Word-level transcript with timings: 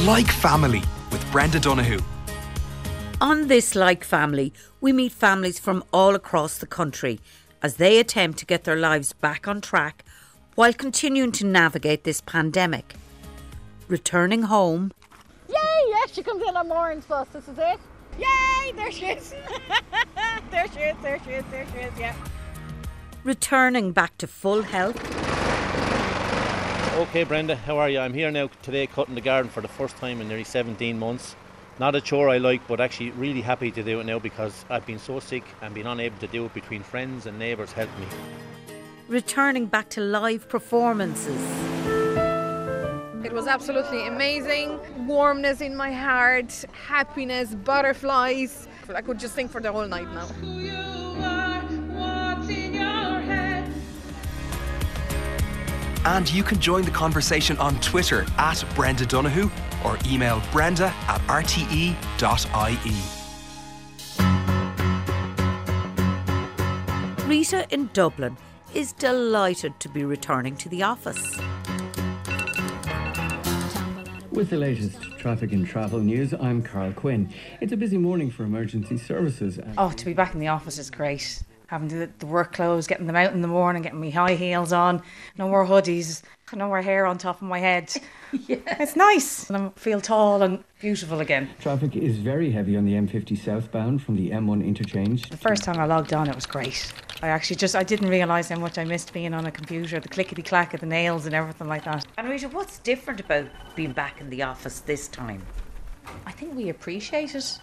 Like 0.00 0.32
Family 0.32 0.82
with 1.12 1.30
Brenda 1.30 1.60
Donohoe. 1.60 2.00
On 3.20 3.46
this 3.46 3.74
Like 3.76 4.02
Family, 4.02 4.52
we 4.80 4.92
meet 4.92 5.12
families 5.12 5.60
from 5.60 5.84
all 5.92 6.14
across 6.14 6.58
the 6.58 6.66
country 6.66 7.20
as 7.62 7.76
they 7.76 7.98
attempt 7.98 8.38
to 8.38 8.46
get 8.46 8.64
their 8.64 8.76
lives 8.76 9.12
back 9.12 9.46
on 9.46 9.60
track 9.60 10.04
while 10.56 10.72
continuing 10.72 11.30
to 11.32 11.46
navigate 11.46 12.02
this 12.04 12.20
pandemic. 12.20 12.94
Returning 13.86 14.42
home, 14.42 14.92
Yay! 15.48 15.54
Yes, 15.88 16.12
she 16.14 16.22
comes 16.22 16.42
in 16.48 16.56
on 16.56 16.68
Moran's 16.68 17.04
bus. 17.04 17.28
This 17.28 17.46
is 17.46 17.58
it. 17.58 17.78
Yay! 18.18 18.72
There 18.74 18.90
she 18.90 19.06
is. 19.06 19.34
there 20.50 20.66
she 20.72 20.80
is. 20.80 20.96
There 21.02 21.20
she 21.24 21.30
is. 21.32 21.44
There 21.50 21.66
she 21.72 21.78
is. 21.80 21.92
Yeah. 21.98 22.14
returning 23.24 23.92
back 23.92 24.16
to 24.18 24.26
full 24.26 24.62
health, 24.62 24.96
Okay, 26.94 27.24
Brenda, 27.24 27.56
how 27.56 27.78
are 27.78 27.88
you? 27.88 27.98
I'm 27.98 28.12
here 28.12 28.30
now 28.30 28.50
today 28.60 28.86
cutting 28.86 29.14
the 29.14 29.22
garden 29.22 29.50
for 29.50 29.62
the 29.62 29.68
first 29.68 29.96
time 29.96 30.20
in 30.20 30.28
nearly 30.28 30.44
17 30.44 30.98
months. 30.98 31.34
Not 31.78 31.94
a 31.94 32.02
chore 32.02 32.28
I 32.28 32.36
like, 32.36 32.68
but 32.68 32.80
actually 32.80 33.10
really 33.12 33.40
happy 33.40 33.70
to 33.70 33.82
do 33.82 34.00
it 34.00 34.04
now 34.04 34.18
because 34.18 34.66
I've 34.68 34.84
been 34.84 34.98
so 34.98 35.18
sick 35.18 35.42
and 35.62 35.74
been 35.74 35.86
unable 35.86 36.18
to 36.18 36.26
do 36.26 36.44
it 36.44 36.52
between 36.52 36.82
friends 36.82 37.24
and 37.24 37.38
neighbours 37.38 37.72
helped 37.72 37.98
me. 37.98 38.06
returning 39.08 39.66
back 39.66 39.88
to 39.90 40.00
live 40.02 40.48
performances, 40.50 41.40
It 43.24 43.32
was 43.32 43.46
absolutely 43.46 44.06
amazing. 44.06 44.78
Warmness 45.06 45.62
in 45.62 45.74
my 45.74 45.92
heart, 45.92 46.52
happiness, 46.86 47.54
butterflies. 47.54 48.68
I 48.94 49.00
could 49.00 49.18
just 49.18 49.34
sing 49.34 49.48
for 49.48 49.60
the 49.62 49.72
whole 49.72 49.88
night 49.88 50.08
now. 50.12 50.28
And 56.04 56.30
you 56.32 56.42
can 56.42 56.58
join 56.58 56.84
the 56.84 56.90
conversation 56.90 57.56
on 57.58 57.78
Twitter 57.80 58.26
at 58.36 58.64
Brenda 58.74 59.06
Donohoe 59.06 59.50
or 59.84 59.98
email 60.06 60.42
brenda 60.50 60.92
at 61.06 61.20
rte.ie. 61.22 61.96
Rita 67.28 67.66
in 67.70 67.88
Dublin 67.92 68.36
is 68.74 68.92
delighted 68.92 69.78
to 69.80 69.88
be 69.88 70.04
returning 70.04 70.56
to 70.56 70.68
the 70.68 70.82
office. 70.82 71.38
With 74.32 74.50
the 74.50 74.56
latest 74.56 75.00
traffic 75.18 75.52
and 75.52 75.66
travel 75.66 76.00
news, 76.00 76.34
I'm 76.34 76.62
Carl 76.62 76.92
Quinn. 76.92 77.32
It's 77.60 77.72
a 77.72 77.76
busy 77.76 77.98
morning 77.98 78.30
for 78.30 78.42
emergency 78.42 78.98
services. 78.98 79.60
Oh, 79.78 79.90
to 79.90 80.04
be 80.04 80.14
back 80.14 80.34
in 80.34 80.40
the 80.40 80.48
office 80.48 80.78
is 80.78 80.90
great. 80.90 81.42
Having 81.66 81.88
the, 81.88 82.10
the 82.18 82.26
work 82.26 82.52
clothes, 82.52 82.86
getting 82.86 83.06
them 83.06 83.16
out 83.16 83.32
in 83.32 83.42
the 83.42 83.48
morning, 83.48 83.82
getting 83.82 84.00
my 84.00 84.10
high 84.10 84.34
heels 84.34 84.72
on, 84.72 85.02
no 85.38 85.48
more 85.48 85.66
hoodies, 85.66 86.22
no 86.54 86.68
more 86.68 86.82
hair 86.82 87.06
on 87.06 87.18
top 87.18 87.40
of 87.40 87.48
my 87.48 87.58
head. 87.58 87.92
yeah. 88.46 88.56
It's 88.80 88.96
nice. 88.96 89.48
And 89.48 89.56
I 89.56 89.70
feel 89.76 90.00
tall 90.00 90.42
and 90.42 90.62
beautiful 90.80 91.20
again. 91.20 91.50
Traffic 91.60 91.96
is 91.96 92.18
very 92.18 92.50
heavy 92.50 92.76
on 92.76 92.84
the 92.84 92.92
M50 92.92 93.38
southbound 93.38 94.02
from 94.02 94.16
the 94.16 94.30
M1 94.30 94.64
interchange. 94.64 95.28
The 95.30 95.36
first 95.36 95.64
time 95.64 95.78
I 95.78 95.86
logged 95.86 96.12
on, 96.12 96.28
it 96.28 96.34
was 96.34 96.46
great. 96.46 96.92
I 97.22 97.28
actually 97.28 97.56
just, 97.56 97.76
I 97.76 97.84
didn't 97.84 98.08
realise 98.08 98.48
how 98.48 98.58
much 98.58 98.78
I 98.78 98.84
missed 98.84 99.12
being 99.12 99.32
on 99.32 99.46
a 99.46 99.50
computer, 99.50 100.00
the 100.00 100.08
clickety 100.08 100.42
clack 100.42 100.74
of 100.74 100.80
the 100.80 100.86
nails 100.86 101.26
and 101.26 101.34
everything 101.34 101.68
like 101.68 101.84
that. 101.84 102.06
And 102.18 102.28
Rita, 102.28 102.48
what's 102.48 102.78
different 102.80 103.20
about 103.20 103.46
being 103.76 103.92
back 103.92 104.20
in 104.20 104.28
the 104.28 104.42
office 104.42 104.80
this 104.80 105.08
time? 105.08 105.42
I 106.26 106.32
think 106.32 106.54
we 106.54 106.68
appreciate 106.68 107.34
it 107.34 107.60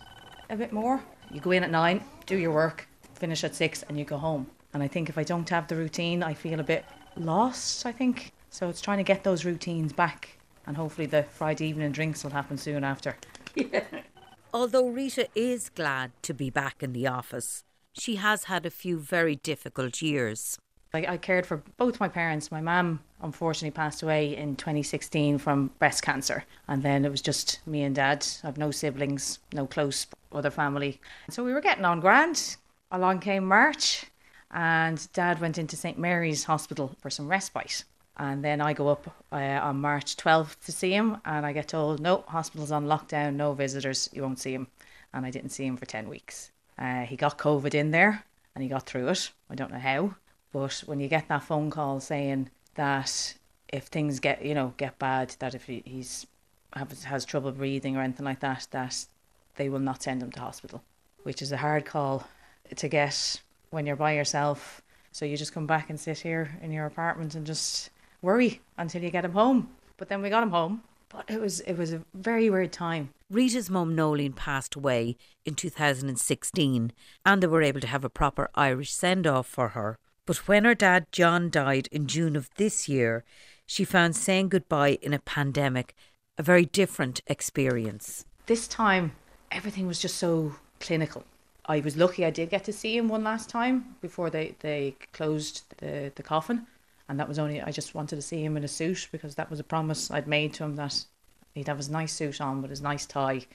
a 0.49 0.55
bit 0.55 0.71
more. 0.71 1.03
You 1.31 1.41
go 1.41 1.51
in 1.51 1.63
at 1.63 1.71
nine, 1.71 2.03
do 2.25 2.37
your 2.37 2.51
work, 2.51 2.87
finish 3.19 3.43
at 3.43 3.55
six, 3.55 3.83
and 3.83 3.97
you 3.97 4.05
go 4.05 4.17
home. 4.17 4.47
And 4.73 4.81
I 4.81 4.87
think 4.87 5.09
if 5.09 5.17
I 5.17 5.23
don't 5.23 5.49
have 5.49 5.67
the 5.67 5.75
routine, 5.75 6.23
I 6.23 6.33
feel 6.33 6.59
a 6.59 6.63
bit 6.63 6.85
lost, 7.15 7.85
I 7.85 7.91
think. 7.91 8.31
So 8.49 8.69
it's 8.69 8.81
trying 8.81 8.97
to 8.97 9.03
get 9.03 9.23
those 9.23 9.45
routines 9.45 9.93
back. 9.93 10.37
And 10.65 10.77
hopefully 10.77 11.07
the 11.07 11.23
Friday 11.23 11.67
evening 11.67 11.91
drinks 11.91 12.23
will 12.23 12.31
happen 12.31 12.57
soon 12.57 12.83
after. 12.83 13.15
Although 14.53 14.89
Rita 14.89 15.27
is 15.35 15.69
glad 15.69 16.11
to 16.23 16.33
be 16.33 16.49
back 16.49 16.81
in 16.81 16.93
the 16.93 17.07
office, 17.07 17.63
she 17.93 18.15
has 18.15 18.45
had 18.45 18.65
a 18.65 18.71
few 18.71 18.99
very 18.99 19.35
difficult 19.35 20.01
years. 20.01 20.57
I, 20.93 21.05
I 21.05 21.17
cared 21.17 21.45
for 21.45 21.57
both 21.77 21.99
my 21.99 22.07
parents. 22.07 22.51
My 22.51 22.61
mum 22.61 23.01
unfortunately 23.21 23.71
passed 23.71 24.01
away 24.01 24.35
in 24.35 24.55
2016 24.55 25.37
from 25.37 25.71
breast 25.77 26.01
cancer, 26.01 26.45
and 26.67 26.81
then 26.81 27.05
it 27.05 27.11
was 27.11 27.21
just 27.21 27.59
me 27.67 27.83
and 27.83 27.95
dad. 27.95 28.25
I've 28.43 28.57
no 28.57 28.71
siblings, 28.71 29.39
no 29.53 29.67
close 29.67 30.07
other 30.31 30.49
family. 30.49 30.99
So 31.29 31.43
we 31.43 31.53
were 31.53 31.61
getting 31.61 31.85
on 31.85 31.99
grand. 31.99 32.57
Along 32.91 33.19
came 33.19 33.45
March, 33.45 34.05
and 34.49 35.07
dad 35.13 35.39
went 35.39 35.59
into 35.59 35.75
St 35.75 35.99
Mary's 35.99 36.45
Hospital 36.45 36.95
for 36.99 37.11
some 37.11 37.27
respite. 37.27 37.83
And 38.17 38.43
then 38.43 38.61
I 38.61 38.73
go 38.73 38.87
up 38.87 39.15
uh, 39.31 39.35
on 39.35 39.79
March 39.79 40.17
12th 40.17 40.59
to 40.65 40.71
see 40.71 40.91
him, 40.91 41.17
and 41.23 41.45
I 41.45 41.53
get 41.53 41.67
told, 41.67 41.99
no, 41.99 42.23
hospital's 42.27 42.71
on 42.71 42.87
lockdown, 42.87 43.35
no 43.35 43.53
visitors, 43.53 44.09
you 44.11 44.23
won't 44.23 44.39
see 44.39 44.53
him. 44.53 44.67
And 45.13 45.23
I 45.23 45.29
didn't 45.29 45.51
see 45.51 45.65
him 45.65 45.77
for 45.77 45.85
10 45.85 46.09
weeks. 46.09 46.51
Uh, 46.79 47.03
he 47.03 47.15
got 47.15 47.37
COVID 47.37 47.75
in 47.75 47.91
there, 47.91 48.23
and 48.55 48.63
he 48.63 48.69
got 48.69 48.87
through 48.87 49.07
it. 49.09 49.31
I 49.51 49.55
don't 49.55 49.71
know 49.71 49.79
how. 49.79 50.15
But 50.51 50.83
when 50.87 50.99
you 50.99 51.07
get 51.07 51.27
that 51.27 51.43
phone 51.43 51.69
call 51.69 51.99
saying 51.99 52.49
that 52.73 53.35
if 53.67 53.85
things 53.85 54.19
get, 54.19 54.43
you 54.43 54.55
know, 54.55 54.73
get 54.77 54.97
bad, 54.97 55.35
that 55.39 55.53
if 55.53 55.65
he, 55.65 55.83
he's 55.85 56.25
has, 56.73 57.03
has 57.03 57.23
trouble 57.23 57.51
breathing 57.51 57.95
or 57.95 58.01
anything 58.01 58.25
like 58.25 58.39
that, 58.39 58.67
that 58.71 59.05
they 59.57 59.69
will 59.69 59.79
not 59.79 60.01
send 60.01 60.23
him 60.23 60.31
to 60.31 60.39
hospital, 60.39 60.81
which 61.21 61.41
is 61.41 61.51
a 61.51 61.57
hard 61.57 61.85
call 61.85 62.27
to 62.75 62.87
get 62.87 63.41
when 63.69 63.85
you're 63.85 63.95
by 63.95 64.13
yourself. 64.13 64.81
So 65.11 65.25
you 65.25 65.37
just 65.37 65.53
come 65.53 65.67
back 65.67 65.89
and 65.89 65.99
sit 65.99 66.19
here 66.19 66.57
in 66.61 66.71
your 66.71 66.85
apartment 66.85 67.35
and 67.35 67.45
just 67.45 67.89
worry 68.21 68.61
until 68.77 69.01
you 69.01 69.09
get 69.09 69.25
him 69.25 69.33
home. 69.33 69.69
But 69.97 70.09
then 70.09 70.21
we 70.21 70.29
got 70.29 70.43
him 70.43 70.51
home. 70.51 70.83
But 71.09 71.25
it 71.27 71.41
was 71.41 71.59
it 71.61 71.73
was 71.73 71.91
a 71.91 72.03
very 72.13 72.49
weird 72.49 72.71
time. 72.71 73.09
Rita's 73.31 73.69
mum 73.69 73.95
Nolene 73.95 74.35
passed 74.35 74.75
away 74.75 75.17
in 75.43 75.55
2016 75.55 76.91
and 77.25 77.43
they 77.43 77.47
were 77.47 77.63
able 77.63 77.81
to 77.81 77.87
have 77.87 78.05
a 78.05 78.09
proper 78.09 78.49
Irish 78.53 78.91
send 78.91 79.25
off 79.25 79.47
for 79.47 79.69
her. 79.69 79.97
But 80.27 80.47
when 80.47 80.65
her 80.65 80.75
dad 80.75 81.07
John 81.11 81.49
died 81.49 81.89
in 81.91 82.05
June 82.05 82.35
of 82.35 82.51
this 82.57 82.87
year, 82.87 83.23
she 83.65 83.83
found 83.83 84.15
saying 84.15 84.49
goodbye 84.49 84.99
in 85.01 85.13
a 85.13 85.19
pandemic 85.19 85.95
a 86.37 86.43
very 86.43 86.65
different 86.65 87.21
experience. 87.25 88.25
This 88.45 88.67
time 88.67 89.13
everything 89.51 89.87
was 89.87 89.99
just 89.99 90.17
so 90.17 90.55
clinical. 90.79 91.23
I 91.69 91.81
was 91.81 91.95
lucky 91.95 92.25
I 92.25 92.31
did 92.31 92.49
get 92.49 92.63
to 92.63 92.73
see 92.73 92.97
him 92.97 93.07
one 93.07 93.23
last 93.23 93.47
time 93.47 93.95
before 94.01 94.31
they, 94.31 94.55
they 94.59 94.95
closed 95.13 95.63
the, 95.77 96.11
the 96.15 96.23
coffin. 96.23 96.65
And 97.07 97.19
that 97.19 97.27
was 97.27 97.37
only, 97.37 97.61
I 97.61 97.71
just 97.71 97.93
wanted 97.93 98.15
to 98.15 98.23
see 98.23 98.43
him 98.43 98.57
in 98.57 98.63
a 98.63 98.67
suit 98.67 99.07
because 99.11 99.35
that 99.35 99.51
was 99.51 99.59
a 99.59 99.63
promise 99.63 100.09
I'd 100.09 100.27
made 100.27 100.55
to 100.55 100.63
him 100.63 100.75
that 100.77 101.05
he'd 101.53 101.67
have 101.67 101.77
his 101.77 101.89
nice 101.89 102.11
suit 102.11 102.41
on 102.41 102.63
with 102.63 102.71
his 102.71 102.81
nice 102.81 103.05
tie 103.05 103.45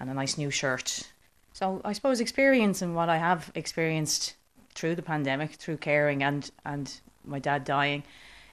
and 0.00 0.08
a 0.08 0.14
nice 0.14 0.38
new 0.38 0.50
shirt. 0.50 1.10
So 1.52 1.82
I 1.84 1.92
suppose 1.92 2.20
experience 2.20 2.80
and 2.80 2.96
what 2.96 3.10
I 3.10 3.18
have 3.18 3.52
experienced 3.54 4.34
through 4.74 4.94
the 4.94 5.02
pandemic, 5.02 5.52
through 5.52 5.76
caring 5.76 6.22
and, 6.22 6.50
and 6.64 6.90
my 7.24 7.38
dad 7.38 7.64
dying, 7.64 8.02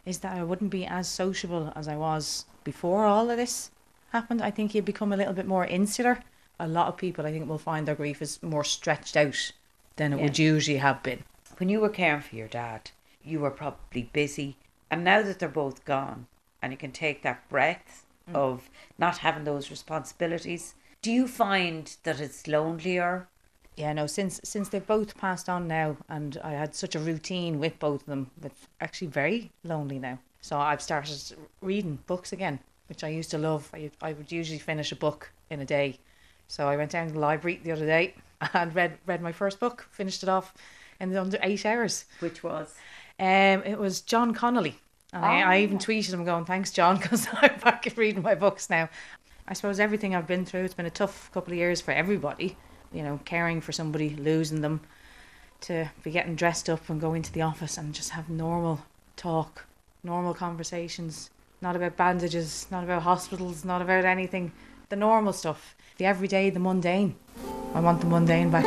is 0.05 0.19
that 0.19 0.35
I 0.35 0.43
wouldn't 0.43 0.71
be 0.71 0.85
as 0.85 1.07
sociable 1.07 1.71
as 1.73 1.87
I 1.87 1.95
was 1.95 2.45
before 2.65 3.05
all 3.05 3.29
of 3.29 3.37
this 3.37 3.71
happened. 4.11 4.41
I 4.41 4.51
think 4.51 4.75
you'd 4.75 4.83
become 4.83 5.13
a 5.13 5.17
little 5.17 5.33
bit 5.33 5.47
more 5.47 5.65
insular. 5.65 6.19
A 6.59 6.67
lot 6.67 6.88
of 6.88 6.97
people, 6.97 7.25
I 7.25 7.31
think, 7.31 7.47
will 7.47 7.57
find 7.57 7.88
their 7.88 7.95
grief 7.95 8.21
is 8.21 8.41
more 8.41 8.63
stretched 8.63 9.17
out 9.17 9.51
than 9.95 10.13
it 10.13 10.21
would 10.21 10.39
usually 10.39 10.77
have 10.77 11.03
been. 11.03 11.23
When 11.57 11.69
you 11.69 11.79
were 11.79 11.89
caring 11.89 12.21
for 12.21 12.35
your 12.35 12.47
dad, 12.47 12.91
you 13.23 13.39
were 13.39 13.51
probably 13.51 14.09
busy. 14.13 14.57
And 14.91 15.03
now 15.03 15.21
that 15.21 15.39
they're 15.39 15.49
both 15.49 15.85
gone 15.85 16.27
and 16.61 16.71
you 16.71 16.77
can 16.77 16.91
take 16.91 17.21
that 17.23 17.47
breath 17.49 18.05
mm. 18.29 18.35
of 18.35 18.69
not 18.97 19.19
having 19.19 19.44
those 19.44 19.69
responsibilities, 19.69 20.75
do 21.01 21.11
you 21.11 21.27
find 21.27 21.95
that 22.03 22.19
it's 22.19 22.47
lonelier? 22.47 23.27
Yeah, 23.75 23.94
no, 23.94 24.07
since 24.07 24.39
since 24.44 24.69
they've 24.69 24.88
both 24.88 25.17
passed 25.17 25.49
on 25.49 25.67
now, 25.67 25.97
and 26.07 26.38
I 26.44 26.51
had 26.51 26.73
such 26.73 26.95
a 26.95 26.99
routine 26.99 27.59
with 27.59 27.77
both 27.77 28.01
of 28.01 28.07
them, 28.07 28.31
it's 28.41 28.67
actually 28.79 29.07
very 29.07 29.51
lonely 29.63 29.99
now. 29.99 30.19
So 30.41 30.57
I've 30.57 30.81
started 30.81 31.35
reading 31.61 31.99
books 32.07 32.31
again, 32.31 32.59
which 32.88 33.03
I 33.03 33.09
used 33.09 33.31
to 33.31 33.38
love. 33.38 33.69
I, 33.73 33.91
I 34.01 34.13
would 34.13 34.31
usually 34.31 34.59
finish 34.59 34.91
a 34.91 34.95
book 34.95 35.31
in 35.50 35.59
a 35.59 35.65
day. 35.65 36.00
So 36.47 36.68
I 36.68 36.77
went 36.77 36.92
down 36.92 37.07
to 37.07 37.13
the 37.13 37.19
library 37.19 37.59
the 37.63 37.71
other 37.71 37.86
day 37.86 38.15
and 38.53 38.74
read 38.75 38.97
read 39.06 39.21
my 39.21 39.31
first 39.31 39.59
book, 39.59 39.88
finished 39.92 40.24
it 40.24 40.30
off 40.30 40.53
in 41.00 41.15
under 41.15 41.38
eight 41.42 41.65
hours. 41.65 42.06
Which 42.19 42.44
was? 42.44 42.74
Um, 43.19 43.63
it 43.63 43.77
was 43.77 44.01
John 44.01 44.33
Connolly. 44.33 44.80
And 45.13 45.24
I, 45.24 45.56
I 45.56 45.59
even 45.62 45.77
tweeted 45.77 46.13
him 46.13 46.25
going, 46.25 46.45
thanks, 46.45 46.71
John, 46.71 46.97
because 47.01 47.27
I'm 47.33 47.57
back 47.59 47.88
at 47.88 47.97
reading 47.97 48.21
my 48.21 48.36
books 48.36 48.69
now. 48.69 48.89
I 49.47 49.53
suppose 49.53 49.80
everything 49.80 50.15
I've 50.15 50.27
been 50.27 50.45
through, 50.45 50.63
it's 50.63 50.74
been 50.74 50.86
a 50.86 50.92
tough 50.92 51.31
couple 51.31 51.53
of 51.53 51.57
years 51.57 51.80
for 51.80 51.92
everybody. 51.92 52.57
You 52.92 53.03
know, 53.03 53.19
caring 53.25 53.62
for 53.62 53.71
somebody, 53.71 54.09
losing 54.09 54.62
them, 54.62 54.81
to 55.62 55.89
be 56.03 56.12
getting 56.12 56.36
dressed 56.36 56.69
up 56.69 56.89
and 56.89 57.00
go 57.00 57.13
into 57.13 57.31
the 57.31 57.42
office 57.42 57.77
and 57.77 57.94
just 57.94 58.12
have 58.12 58.30
normal 58.30 58.86
talk, 59.15 59.65
normal 60.03 60.33
conversations. 60.33 61.30
Not 61.62 61.75
about 61.75 61.97
bandages, 61.97 62.68
not 62.69 62.83
about 62.83 63.03
hospitals, 63.03 63.65
not 63.65 63.81
about 63.81 64.06
anything. 64.06 64.51
The 64.89 64.95
normal 64.95 65.33
stuff, 65.33 65.75
the 65.97 66.05
everyday, 66.05 66.51
the 66.51 66.59
mundane. 66.59 67.15
I 67.73 67.79
want 67.79 68.01
the 68.01 68.07
mundane 68.07 68.51
back. 68.51 68.65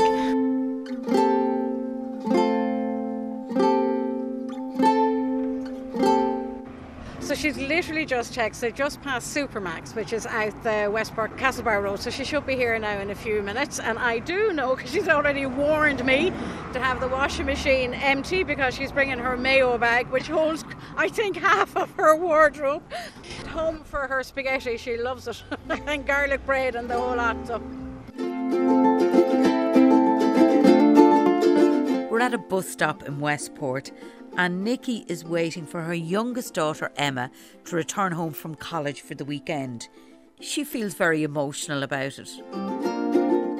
So 7.20 7.34
she's 7.34 7.58
literally 7.58 8.06
just 8.06 8.32
checked. 8.32 8.56
So 8.56 8.70
just 8.70 9.02
past 9.02 9.36
Supermacs, 9.36 9.94
which 9.94 10.14
is 10.14 10.24
out 10.24 10.62
the 10.62 10.90
Westport 10.90 11.36
Castlebar 11.36 11.82
Road. 11.82 12.00
So 12.00 12.08
she 12.08 12.24
should 12.24 12.46
be 12.46 12.56
here 12.56 12.78
now 12.78 12.98
in 12.98 13.10
a 13.10 13.14
few 13.14 13.42
minutes. 13.42 13.78
And 13.78 13.98
I 13.98 14.18
do 14.18 14.52
know 14.54 14.74
because 14.74 14.90
she's 14.90 15.08
already 15.08 15.44
warned 15.44 16.02
me 16.06 16.30
to 16.72 16.80
have 16.80 17.00
the 17.00 17.08
washing 17.08 17.44
machine 17.44 17.92
empty 17.92 18.44
because 18.44 18.74
she's 18.74 18.90
bringing 18.90 19.18
her 19.18 19.36
mayo 19.36 19.76
bag, 19.76 20.08
which 20.08 20.26
holds, 20.28 20.64
I 20.96 21.10
think, 21.10 21.36
half 21.36 21.76
of 21.76 21.90
her 21.92 22.16
wardrobe. 22.16 22.82
Home 23.58 23.82
for 23.82 24.06
her 24.06 24.22
spaghetti. 24.22 24.76
She 24.76 24.96
loves 24.96 25.26
it, 25.26 25.42
and 25.68 26.06
garlic 26.06 26.46
bread 26.46 26.76
and 26.76 26.88
the 26.88 26.94
whole 26.94 27.16
lot. 27.16 27.36
So. 27.44 27.58
We're 32.08 32.20
at 32.20 32.34
a 32.34 32.38
bus 32.38 32.68
stop 32.68 33.02
in 33.02 33.18
Westport, 33.18 33.90
and 34.36 34.62
Nikki 34.62 35.04
is 35.08 35.24
waiting 35.24 35.66
for 35.66 35.82
her 35.82 35.92
youngest 35.92 36.54
daughter, 36.54 36.92
Emma, 36.96 37.32
to 37.64 37.74
return 37.74 38.12
home 38.12 38.32
from 38.32 38.54
college 38.54 39.00
for 39.00 39.16
the 39.16 39.24
weekend. 39.24 39.88
She 40.40 40.62
feels 40.62 40.94
very 40.94 41.24
emotional 41.24 41.82
about 41.82 42.16
it. 42.20 42.30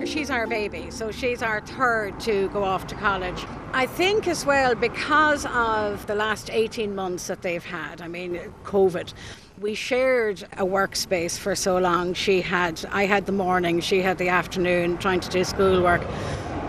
She's 0.06 0.30
our 0.30 0.46
baby, 0.46 0.92
so 0.92 1.10
she's 1.10 1.42
our 1.42 1.60
third 1.60 2.20
to 2.20 2.48
go 2.50 2.62
off 2.62 2.86
to 2.86 2.94
college. 2.94 3.44
I 3.72 3.86
think 3.86 4.28
as 4.28 4.46
well 4.46 4.76
because 4.76 5.44
of 5.46 6.06
the 6.06 6.14
last 6.14 6.50
18 6.50 6.94
months 6.94 7.26
that 7.26 7.42
they've 7.42 7.64
had, 7.64 8.00
I 8.00 8.06
mean, 8.06 8.38
COVID. 8.62 9.12
We 9.60 9.74
shared 9.74 10.46
a 10.52 10.64
workspace 10.64 11.36
for 11.36 11.56
so 11.56 11.78
long. 11.78 12.14
She 12.14 12.42
had, 12.42 12.84
I 12.92 13.06
had 13.06 13.26
the 13.26 13.32
morning, 13.32 13.80
she 13.80 14.02
had 14.02 14.18
the 14.18 14.28
afternoon 14.28 14.98
trying 14.98 15.18
to 15.18 15.28
do 15.28 15.42
schoolwork 15.42 16.02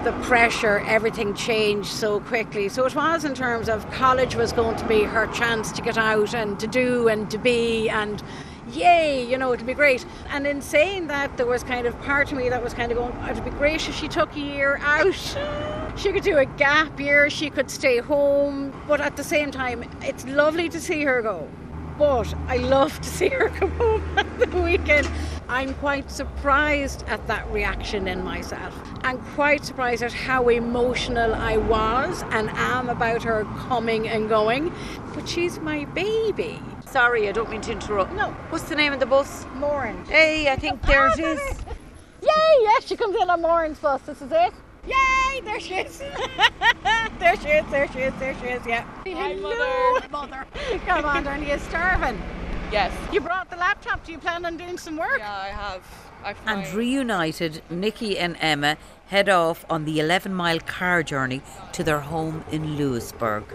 the 0.03 0.13
pressure, 0.23 0.79
everything 0.87 1.33
changed 1.33 1.89
so 1.89 2.21
quickly. 2.21 2.69
So 2.69 2.85
it 2.85 2.95
was 2.95 3.25
in 3.25 3.35
terms 3.35 3.67
of 3.67 3.89
college 3.91 4.33
was 4.33 4.53
going 4.53 4.77
to 4.77 4.87
be 4.87 5.03
her 5.03 5.27
chance 5.27 5.73
to 5.73 5.81
get 5.81 5.97
out 5.97 6.33
and 6.33 6.57
to 6.59 6.67
do 6.67 7.09
and 7.09 7.29
to 7.29 7.37
be 7.37 7.89
and 7.89 8.23
yay, 8.71 9.29
you 9.29 9.37
know, 9.37 9.53
it'd 9.53 9.67
be 9.67 9.73
great. 9.73 10.05
And 10.29 10.47
in 10.47 10.61
saying 10.61 11.07
that, 11.07 11.35
there 11.37 11.45
was 11.45 11.63
kind 11.63 11.85
of 11.85 11.99
part 12.01 12.31
of 12.31 12.37
me 12.37 12.49
that 12.49 12.63
was 12.63 12.73
kind 12.73 12.91
of 12.91 12.97
going, 12.97 13.29
it'd 13.29 13.43
be 13.43 13.51
great 13.51 13.87
if 13.87 13.95
she 13.95 14.07
took 14.07 14.35
a 14.35 14.39
year 14.39 14.79
out. 14.81 15.13
She 15.97 16.13
could 16.13 16.23
do 16.23 16.37
a 16.37 16.45
gap 16.45 16.97
year, 16.99 17.29
she 17.29 17.49
could 17.49 17.69
stay 17.69 17.97
home, 17.97 18.73
but 18.87 19.01
at 19.01 19.17
the 19.17 19.23
same 19.23 19.51
time, 19.51 19.83
it's 20.01 20.25
lovely 20.25 20.69
to 20.69 20.79
see 20.79 21.03
her 21.03 21.21
go. 21.21 21.47
But 21.99 22.33
I 22.47 22.55
love 22.55 22.97
to 23.01 23.09
see 23.09 23.27
her 23.27 23.49
come 23.49 23.71
home 23.71 24.17
at 24.17 24.39
the 24.39 24.61
weekend. 24.61 25.09
I'm 25.49 25.73
quite 25.75 26.09
surprised 26.09 27.03
at 27.07 27.27
that 27.27 27.45
reaction 27.51 28.07
in 28.07 28.23
myself. 28.23 28.73
I'm 29.03 29.17
quite 29.35 29.65
surprised 29.65 30.01
at 30.01 30.13
how 30.13 30.47
emotional 30.47 31.35
I 31.35 31.57
was 31.57 32.23
and 32.29 32.49
am 32.51 32.87
about 32.87 33.21
her 33.23 33.43
coming 33.67 34.07
and 34.07 34.29
going. 34.29 34.73
But 35.13 35.27
she's 35.27 35.59
my 35.59 35.83
baby. 35.85 36.61
Sorry, 36.87 37.27
I 37.27 37.33
don't 37.33 37.49
mean 37.49 37.61
to 37.61 37.73
interrupt. 37.73 38.13
No. 38.13 38.31
What's 38.49 38.69
the 38.69 38.75
name 38.75 38.93
of 38.93 39.01
the 39.01 39.05
bus? 39.05 39.45
Moran. 39.55 40.05
Hey, 40.05 40.49
I 40.49 40.55
think 40.55 40.81
there 40.83 41.07
it 41.07 41.19
is. 41.19 41.39
Yay! 42.21 42.55
Yes, 42.61 42.85
she 42.85 42.95
comes 42.95 43.17
in 43.21 43.29
on 43.29 43.41
Moran's 43.41 43.79
bus. 43.79 44.01
This 44.03 44.21
is 44.21 44.31
it. 44.31 44.53
Yay! 44.87 45.41
There 45.43 45.59
she 45.59 45.75
is. 45.75 45.97
there 47.19 47.35
she 47.37 47.47
is. 47.49 47.65
There 47.71 47.87
she 47.91 47.99
is. 47.99 48.13
There 48.19 48.35
she 48.39 48.45
is. 48.47 48.65
Yeah. 48.65 48.83
Hi, 48.83 49.09
Hello, 49.33 49.99
mother. 50.01 50.07
mother. 50.11 50.45
Come 50.85 51.05
on, 51.05 51.27
aren't 51.27 51.47
you 51.47 51.57
starving? 51.59 52.21
Yes. 52.71 52.91
You 53.11 53.21
brought 53.21 53.49
the 53.49 53.55
laptop. 53.57 54.05
Do 54.05 54.11
you 54.11 54.19
plan 54.19 54.45
on 54.45 54.57
doing 54.57 54.77
some 54.77 54.97
work? 54.97 55.17
Yeah, 55.19 55.33
I 55.33 55.47
have. 55.47 55.81
I 56.23 56.35
And 56.45 56.71
reunited, 56.73 57.61
Nikki 57.69 58.17
and 58.17 58.35
Emma 58.39 58.77
head 59.07 59.29
off 59.29 59.65
on 59.69 59.85
the 59.85 59.99
11 59.99 60.33
mile 60.33 60.59
car 60.59 61.01
journey 61.01 61.41
to 61.71 61.83
their 61.83 62.01
home 62.01 62.43
in 62.51 62.75
Louisburgh. 62.77 63.45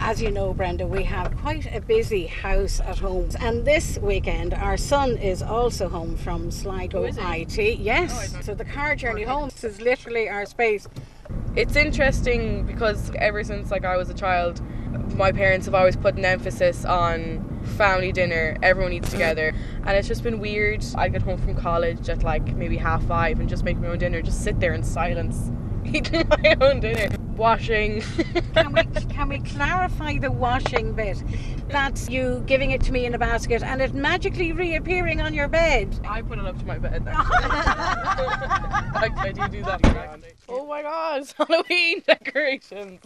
As 0.00 0.20
you 0.20 0.30
know, 0.30 0.52
Brenda, 0.52 0.86
we 0.86 1.04
have 1.04 1.36
quite 1.38 1.66
a 1.74 1.80
busy 1.80 2.26
house 2.26 2.80
at 2.80 2.98
home. 2.98 3.28
And 3.40 3.64
this 3.64 3.98
weekend, 3.98 4.54
our 4.54 4.76
son 4.76 5.16
is 5.16 5.42
also 5.42 5.88
home 5.88 6.16
from 6.16 6.50
Sligo 6.50 7.04
oh, 7.04 7.32
IT. 7.32 7.58
Oh, 7.58 7.62
yes. 7.62 8.34
so 8.44 8.54
the 8.54 8.64
car 8.64 8.96
journey 8.96 9.22
home 9.22 9.50
is 9.62 9.80
literally 9.80 10.28
our 10.28 10.46
space. 10.46 10.88
It's 11.54 11.76
interesting 11.76 12.66
because 12.66 13.10
ever 13.16 13.44
since 13.44 13.70
like 13.70 13.84
I 13.84 13.96
was 13.96 14.10
a 14.10 14.14
child, 14.14 14.60
my 15.16 15.32
parents 15.32 15.66
have 15.66 15.74
always 15.74 15.96
put 15.96 16.16
an 16.16 16.24
emphasis 16.24 16.84
on 16.84 17.48
family 17.76 18.12
dinner, 18.12 18.56
everyone 18.62 18.92
eats 18.92 19.10
together, 19.10 19.54
and 19.84 19.96
it's 19.96 20.08
just 20.08 20.22
been 20.22 20.40
weird. 20.40 20.84
I 20.96 21.08
get 21.08 21.22
home 21.22 21.38
from 21.38 21.54
college 21.54 22.08
at 22.08 22.22
like 22.22 22.54
maybe 22.56 22.76
half 22.76 23.04
five 23.04 23.40
and 23.40 23.48
just 23.48 23.64
make 23.64 23.78
my 23.78 23.88
own 23.88 23.98
dinner, 23.98 24.22
just 24.22 24.42
sit 24.42 24.60
there 24.60 24.72
in 24.72 24.82
silence, 24.82 25.50
eating 25.84 26.26
my 26.28 26.56
own 26.60 26.80
dinner, 26.80 27.08
washing. 27.42 28.00
Can 28.54 28.72
we, 28.72 28.84
can 29.14 29.28
we 29.28 29.40
clarify 29.40 30.16
the 30.16 30.30
washing 30.30 30.92
bit? 30.92 31.20
That's 31.68 32.08
you 32.08 32.44
giving 32.46 32.70
it 32.70 32.80
to 32.82 32.92
me 32.92 33.04
in 33.04 33.14
a 33.14 33.18
basket 33.18 33.64
and 33.64 33.80
it 33.80 33.94
magically 33.94 34.52
reappearing 34.52 35.20
on 35.20 35.34
your 35.34 35.48
bed. 35.48 35.98
I 36.08 36.22
put 36.22 36.38
it 36.38 36.46
up 36.46 36.56
to 36.60 36.64
my 36.64 36.78
bed. 36.78 37.02
I, 37.08 39.08
I 39.16 39.32
do 39.32 39.48
do 39.48 39.64
that. 39.64 40.20
Oh 40.48 40.66
my 40.66 40.82
god, 40.82 41.22
it's 41.22 41.32
Halloween 41.32 42.04
decorations. 42.06 43.00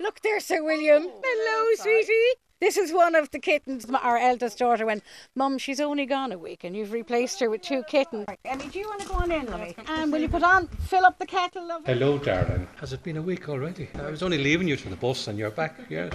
Look 0.00 0.20
there, 0.22 0.40
Sir 0.40 0.64
William. 0.64 1.04
Oh, 1.06 1.22
Hello, 1.24 1.74
sweetie. 1.76 2.40
This 2.58 2.78
is 2.78 2.90
one 2.90 3.14
of 3.14 3.30
the 3.32 3.38
kittens. 3.38 3.84
Our 3.84 4.16
eldest 4.16 4.58
daughter 4.58 4.86
went, 4.86 5.02
Mum, 5.34 5.58
she's 5.58 5.78
only 5.78 6.06
gone 6.06 6.32
a 6.32 6.38
week 6.38 6.64
and 6.64 6.74
you've 6.74 6.92
replaced 6.92 7.38
her 7.40 7.50
with 7.50 7.60
two 7.60 7.82
kittens. 7.82 8.24
Emmy, 8.46 8.68
do 8.68 8.78
you 8.78 8.88
want 8.88 9.02
to 9.02 9.08
go 9.08 9.14
on 9.14 9.30
in, 9.30 9.46
lovey? 9.46 9.76
And 9.88 10.10
will 10.10 10.22
you 10.22 10.28
put 10.28 10.42
on, 10.42 10.68
fill 10.68 11.04
up 11.04 11.18
the 11.18 11.26
kettle, 11.26 11.68
lovey? 11.68 11.84
Hello, 11.92 12.16
darling. 12.16 12.66
Has 12.76 12.94
it 12.94 13.02
been 13.02 13.18
a 13.18 13.22
week 13.22 13.50
already? 13.50 13.90
I 13.96 14.10
was 14.10 14.22
only 14.22 14.38
leaving 14.38 14.68
you 14.68 14.76
to 14.76 14.88
the 14.88 14.96
bus 14.96 15.28
and 15.28 15.38
you're 15.38 15.50
back. 15.50 15.78
Yes. 15.90 16.12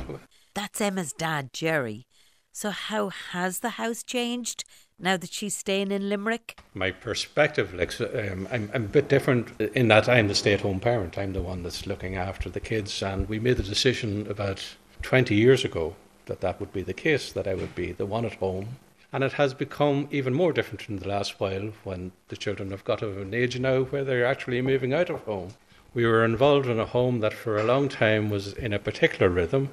That's 0.56 0.82
Emma's 0.82 1.14
dad, 1.14 1.54
Jerry. 1.54 2.08
So, 2.52 2.72
how 2.72 3.10
has 3.10 3.60
the 3.60 3.70
house 3.70 4.04
changed 4.04 4.66
now 5.00 5.18
that 5.18 5.32
she's 5.32 5.56
staying 5.56 5.92
in 5.92 6.10
Limerick? 6.10 6.60
My 6.74 6.92
perspective, 6.92 7.74
like, 7.74 8.02
um, 8.02 8.48
I'm, 8.52 8.70
I'm 8.74 8.86
a 8.86 8.90
bit 8.90 9.08
different 9.08 9.62
in 9.62 9.88
that 9.90 10.10
I'm 10.10 10.28
the 10.28 10.36
stay 10.36 10.54
at 10.54 10.62
home 10.62 10.80
parent. 10.80 11.18
I'm 11.18 11.34
the 11.34 11.42
one 11.42 11.64
that's 11.64 11.86
looking 11.86 12.18
after 12.18 12.50
the 12.50 12.60
kids. 12.60 13.02
And 13.04 13.30
we 13.30 13.40
made 13.40 13.58
the 13.58 13.64
decision 13.64 14.28
about 14.30 14.76
20 15.04 15.34
years 15.34 15.64
ago 15.64 15.96
that 16.26 16.42
that 16.42 16.60
would 16.60 16.74
be 16.74 16.82
the 16.82 16.94
case, 16.94 17.32
that 17.32 17.48
I 17.48 17.56
would 17.56 17.76
be 17.76 17.92
the 17.92 18.06
one 18.06 18.26
at 18.26 18.36
home. 18.36 18.78
And 19.14 19.24
it 19.24 19.34
has 19.34 19.54
become 19.54 20.08
even 20.12 20.34
more 20.34 20.54
different 20.54 20.88
in 20.88 21.00
the 21.00 21.08
last 21.08 21.40
while 21.40 21.74
when 21.84 22.12
the 22.30 22.38
children 22.38 22.72
have 22.72 22.86
got 22.86 23.00
to 23.00 23.22
an 23.22 23.34
age 23.34 23.60
now 23.60 23.84
where 23.84 24.04
they're 24.04 24.26
actually 24.26 24.62
moving 24.62 24.94
out 24.94 25.10
of 25.10 25.22
home. 25.24 25.50
We 25.94 26.06
were 26.06 26.24
involved 26.24 26.68
in 26.68 26.80
a 26.80 26.86
home 26.86 27.20
that 27.20 27.34
for 27.34 27.58
a 27.58 27.64
long 27.64 27.90
time 27.90 28.30
was 28.30 28.54
in 28.54 28.72
a 28.72 28.80
particular 28.80 29.30
rhythm 29.30 29.70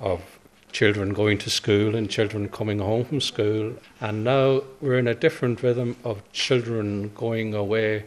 of 0.00 0.38
children 0.74 1.14
going 1.14 1.38
to 1.38 1.48
school 1.48 1.94
and 1.94 2.10
children 2.10 2.48
coming 2.48 2.80
home 2.80 3.04
from 3.04 3.20
school. 3.20 3.74
And 4.00 4.24
now 4.24 4.62
we're 4.80 4.98
in 4.98 5.06
a 5.06 5.14
different 5.14 5.62
rhythm 5.62 5.96
of 6.04 6.30
children 6.32 7.12
going 7.14 7.54
away 7.54 8.04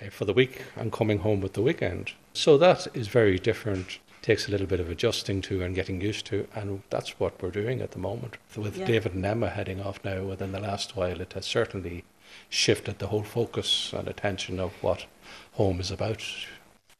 uh, 0.00 0.10
for 0.10 0.26
the 0.26 0.32
week 0.32 0.62
and 0.76 0.92
coming 0.92 1.18
home 1.18 1.40
with 1.40 1.54
the 1.54 1.62
weekend. 1.62 2.12
So 2.34 2.56
that 2.58 2.86
is 2.94 3.08
very 3.08 3.38
different. 3.38 3.98
Takes 4.22 4.46
a 4.46 4.50
little 4.50 4.66
bit 4.66 4.80
of 4.80 4.90
adjusting 4.90 5.40
to 5.42 5.62
and 5.62 5.74
getting 5.74 6.00
used 6.00 6.26
to, 6.26 6.46
and 6.54 6.82
that's 6.90 7.18
what 7.18 7.40
we're 7.42 7.50
doing 7.50 7.80
at 7.80 7.92
the 7.92 7.98
moment. 7.98 8.36
With 8.54 8.76
Yeah. 8.76 8.86
David 8.86 9.14
and 9.14 9.24
Emma 9.24 9.48
heading 9.48 9.80
off 9.80 10.04
now 10.04 10.22
within 10.24 10.52
the 10.52 10.60
last 10.60 10.94
while, 10.96 11.20
it 11.20 11.32
has 11.32 11.46
certainly 11.46 12.04
shifted 12.48 12.98
the 12.98 13.06
whole 13.08 13.22
focus 13.24 13.92
and 13.92 14.06
attention 14.06 14.60
of 14.60 14.72
what 14.82 15.06
home 15.52 15.80
is 15.80 15.90
about. 15.90 16.22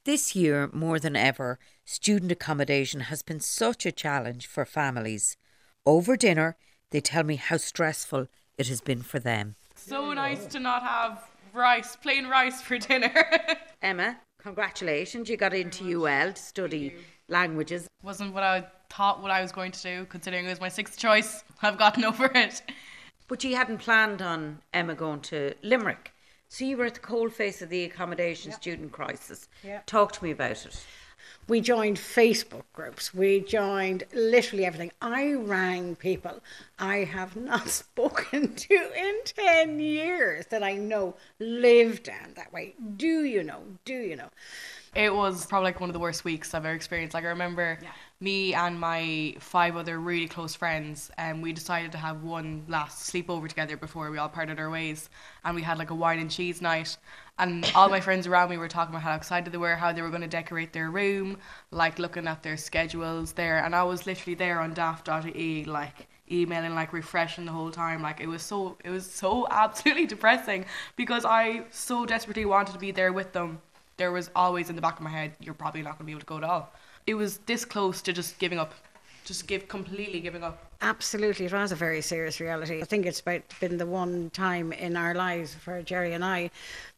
This 0.05 0.35
year, 0.35 0.71
more 0.73 0.99
than 0.99 1.15
ever, 1.15 1.59
student 1.85 2.33
accommodation 2.33 3.01
has 3.01 3.23
been 3.23 3.41
such 3.41 3.85
a 3.85 3.93
challenge 3.93 4.47
for 4.47 4.65
families. 4.65 5.37
Over 5.85 6.17
dinner, 6.17 6.57
they 6.91 7.01
tell 7.03 7.23
me 7.25 7.37
how 7.37 7.59
stressful 7.59 8.29
it 8.57 8.69
has 8.69 8.81
been 8.81 9.03
for 9.03 9.19
them. 9.19 9.57
so 9.77 10.13
nice 10.15 10.47
to 10.47 10.59
not 10.59 10.83
have 10.83 11.23
rice, 11.53 11.97
plain 11.97 12.27
rice 12.27 12.63
for 12.63 12.79
dinner. 12.79 13.13
Emma, 13.83 14.19
congratulations. 14.43 15.29
You 15.29 15.37
got 15.37 15.55
into 15.55 16.07
UL 16.07 16.33
to 16.33 16.41
study 16.41 16.97
languages. 17.29 17.89
Wasn't 18.03 18.35
what 18.35 18.43
I 18.43 18.67
thought 18.89 19.23
what 19.23 19.31
I 19.31 19.41
was 19.41 19.53
going 19.53 19.73
to 19.73 19.83
do, 19.83 20.07
considering 20.07 20.47
it 20.47 20.49
was 20.49 20.61
my 20.61 20.69
sixth 20.69 20.99
choice. 20.99 21.45
I've 21.63 21.79
gotten 21.79 22.05
over 22.05 22.31
it. 22.35 22.63
But 23.29 23.45
you 23.45 23.55
hadn't 23.55 23.79
planned 23.79 24.23
on 24.23 24.61
Emma 24.73 24.95
going 24.95 25.21
to 25.21 25.55
Limerick. 25.63 26.13
So 26.49 26.65
you 26.65 26.77
were 26.77 26.87
at 26.87 26.95
the 26.95 27.01
cold 27.01 27.33
face 27.33 27.63
of 27.63 27.69
the 27.69 27.85
accommodation 27.85 28.51
student 28.51 28.91
crisis. 28.91 29.49
Yeah. 29.63 29.83
Talk 29.87 30.11
to 30.13 30.25
me 30.25 30.33
about 30.33 30.67
it. 30.67 30.85
We 31.49 31.61
joined 31.61 31.97
Facebook 31.97 32.65
groups. 32.73 33.13
We 33.13 33.41
joined 33.41 34.05
literally 34.13 34.65
everything. 34.65 34.93
I 35.01 35.33
rang 35.33 35.97
people 35.97 36.41
I 36.79 36.99
have 36.99 37.37
not 37.37 37.69
spoken 37.83 38.55
to 38.55 38.75
in 38.75 39.19
10 39.25 39.81
years 39.81 40.47
that 40.47 40.63
I 40.63 40.75
know 40.75 41.15
live 41.39 42.03
down 42.03 42.35
that 42.37 42.53
way. 42.53 42.75
Do 42.97 43.25
you 43.25 43.43
know? 43.43 43.63
Do 43.85 43.95
you 43.95 44.17
know? 44.17 44.31
It 44.95 45.15
was 45.15 45.47
probably 45.47 45.67
like 45.67 45.81
one 45.81 45.89
of 45.89 45.95
the 45.95 46.01
worst 46.01 46.25
weeks 46.25 46.53
I've 46.53 46.65
ever 46.65 46.75
experienced. 46.75 47.15
Like 47.15 47.25
I 47.25 47.29
remember 47.29 47.79
yeah. 47.81 47.91
me 48.19 48.55
and 48.55 48.79
my 48.79 49.37
five 49.39 49.77
other 49.77 50.01
really 50.01 50.27
close 50.27 50.57
friends, 50.57 51.13
and 51.17 51.37
um, 51.37 51.43
we 51.43 51.53
decided 51.53 51.93
to 51.93 51.99
have 51.99 52.25
one 52.25 52.65
last 52.67 53.13
sleepover 53.13 53.49
together 53.49 53.77
before 53.77 54.11
we 54.11 54.19
all 54.19 54.29
parted 54.29 54.59
our 54.59 54.69
ways, 54.69 55.09
and 55.45 55.55
we 55.55 55.63
had 55.63 55.79
like 55.79 55.91
a 55.91 55.95
wine 55.95 56.19
and 56.19 56.29
cheese 56.29 56.61
night. 56.61 56.97
And 57.41 57.69
all 57.75 57.89
my 57.89 58.01
friends 58.01 58.27
around 58.27 58.51
me 58.51 58.59
were 58.59 58.69
talking 58.69 58.95
about 58.95 59.03
how 59.03 59.17
excited 59.17 59.53
they 59.53 59.59
were, 59.59 59.75
how 59.75 59.93
they 59.93 60.03
were 60.03 60.11
going 60.11 60.21
to 60.21 60.29
decorate 60.29 60.73
their 60.73 60.91
room, 60.91 61.39
like 61.73 61.99
looking 61.99 62.29
at 62.29 62.43
their 62.43 62.57
schedules 62.57 63.33
there. 63.33 63.65
And 63.65 63.75
I 63.75 63.83
was 63.83 64.07
literally 64.07 64.35
there 64.35 64.61
on 64.61 64.75
daft.ie, 64.75 65.65
like 65.65 66.07
emailing, 66.31 66.75
like 66.75 66.93
refreshing 66.93 67.47
the 67.47 67.53
whole 67.53 67.73
time. 67.73 68.03
Like 68.03 68.21
it 68.21 68.29
was 68.29 68.43
so, 68.43 68.77
it 68.85 68.91
was 68.91 69.11
so 69.11 69.49
absolutely 69.51 70.07
depressing 70.07 70.67
because 70.97 71.25
I 71.25 71.65
so 71.71 72.07
desperately 72.07 72.45
wanted 72.45 72.73
to 72.73 72.79
be 72.79 72.93
there 72.93 73.13
with 73.13 73.33
them 73.33 73.61
there 74.01 74.11
was 74.11 74.31
always 74.35 74.71
in 74.71 74.77
the 74.77 74.83
back 74.83 74.97
of 74.97 75.03
my 75.03 75.11
head, 75.11 75.33
you're 75.41 75.53
probably 75.53 75.83
not 75.83 75.91
going 75.91 75.99
to 75.99 76.05
be 76.05 76.13
able 76.13 76.21
to 76.21 76.27
go 76.27 76.39
at 76.39 76.43
all. 76.43 76.73
It 77.07 77.15
was 77.15 77.37
this 77.45 77.67
close 77.67 78.01
to 78.03 78.15
just 78.15 78.39
giving 78.39 78.59
up, 78.59 78.73
just 79.31 79.47
give 79.47 79.69
completely 79.69 80.19
giving 80.19 80.43
up. 80.43 80.59
Absolutely, 80.81 81.47
it 81.47 81.53
was 81.53 81.71
a 81.71 81.77
very 81.77 82.03
serious 82.03 82.41
reality. 82.41 82.83
I 82.83 82.85
think 82.85 83.07
it's 83.07 83.21
about 83.21 83.43
been 83.61 83.77
the 83.77 83.87
one 83.87 84.31
time 84.31 84.73
in 84.73 84.97
our 84.97 85.15
lives 85.15 85.55
for 85.55 85.83
Jerry 85.83 86.15
and 86.15 86.25
I 86.25 86.51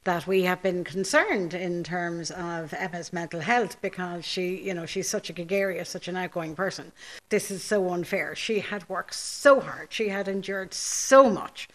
that 0.04 0.26
we 0.26 0.44
have 0.44 0.62
been 0.62 0.82
concerned 0.82 1.52
in 1.52 1.84
terms 1.84 2.30
of 2.30 2.72
Emma's 2.72 3.12
mental 3.12 3.40
health 3.40 3.76
because 3.82 4.24
she, 4.24 4.56
you 4.62 4.72
know, 4.72 4.86
she's 4.86 5.10
such 5.10 5.28
a 5.28 5.34
gregarious, 5.34 5.90
such 5.90 6.08
an 6.08 6.16
outgoing 6.16 6.54
person. 6.54 6.90
This 7.28 7.50
is 7.50 7.62
so 7.62 7.90
unfair. 7.90 8.34
She 8.34 8.60
had 8.60 8.88
worked 8.88 9.14
so 9.14 9.60
hard, 9.60 9.88
she 9.92 10.08
had 10.08 10.26
endured 10.26 10.72
so 10.72 11.28
much 11.28 11.68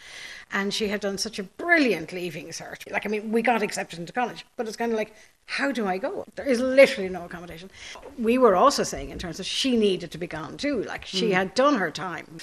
and 0.50 0.74
she 0.74 0.88
had 0.88 1.00
done 1.00 1.18
such 1.18 1.38
a 1.38 1.44
brilliant 1.44 2.12
leaving 2.12 2.48
cert. 2.48 2.90
Like, 2.90 3.06
I 3.06 3.08
mean, 3.08 3.30
we 3.30 3.42
got 3.42 3.62
accepted 3.62 4.00
into 4.00 4.12
college, 4.12 4.44
but 4.56 4.66
it's 4.66 4.76
kind 4.76 4.90
of 4.90 4.98
like, 4.98 5.14
how 5.48 5.72
do 5.72 5.86
I 5.86 5.96
go? 5.96 6.26
There 6.34 6.44
is 6.44 6.60
literally 6.60 7.08
no 7.08 7.24
accommodation. 7.24 7.70
We 8.18 8.36
were 8.36 8.54
also 8.54 8.82
saying 8.82 9.08
in 9.08 9.18
terms 9.18 9.40
of 9.40 9.46
she 9.46 9.78
needed 9.78 10.10
to 10.10 10.18
be 10.18 10.26
gone 10.26 10.58
too, 10.58 10.82
like 10.82 11.06
she 11.06 11.30
mm. 11.30 11.32
had 11.32 11.54
done 11.54 11.76
her 11.76 11.90
time. 11.90 12.38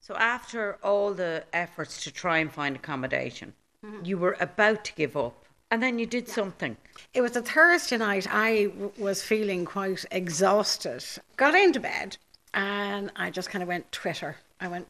So 0.00 0.14
after 0.16 0.76
all 0.82 1.14
the 1.14 1.44
efforts 1.52 2.02
to 2.02 2.10
try 2.10 2.38
and 2.38 2.52
find 2.52 2.74
accommodation, 2.74 3.54
mm-hmm. 3.86 4.04
you 4.04 4.18
were 4.18 4.36
about 4.40 4.84
to 4.86 4.92
give 4.94 5.16
up. 5.16 5.44
And 5.70 5.80
then 5.80 6.00
you 6.00 6.06
did 6.06 6.28
something. 6.28 6.76
It 7.14 7.20
was 7.20 7.36
a 7.36 7.42
Thursday 7.42 7.96
night. 7.96 8.26
I 8.28 8.64
w- 8.64 8.92
was 8.98 9.22
feeling 9.22 9.64
quite 9.64 10.04
exhausted. 10.10 11.04
Got 11.36 11.54
into 11.54 11.78
bed 11.78 12.16
and 12.54 13.12
I 13.14 13.30
just 13.30 13.50
kind 13.50 13.62
of 13.62 13.68
went 13.68 13.92
Twitter. 13.92 14.36
I 14.60 14.66
went 14.66 14.88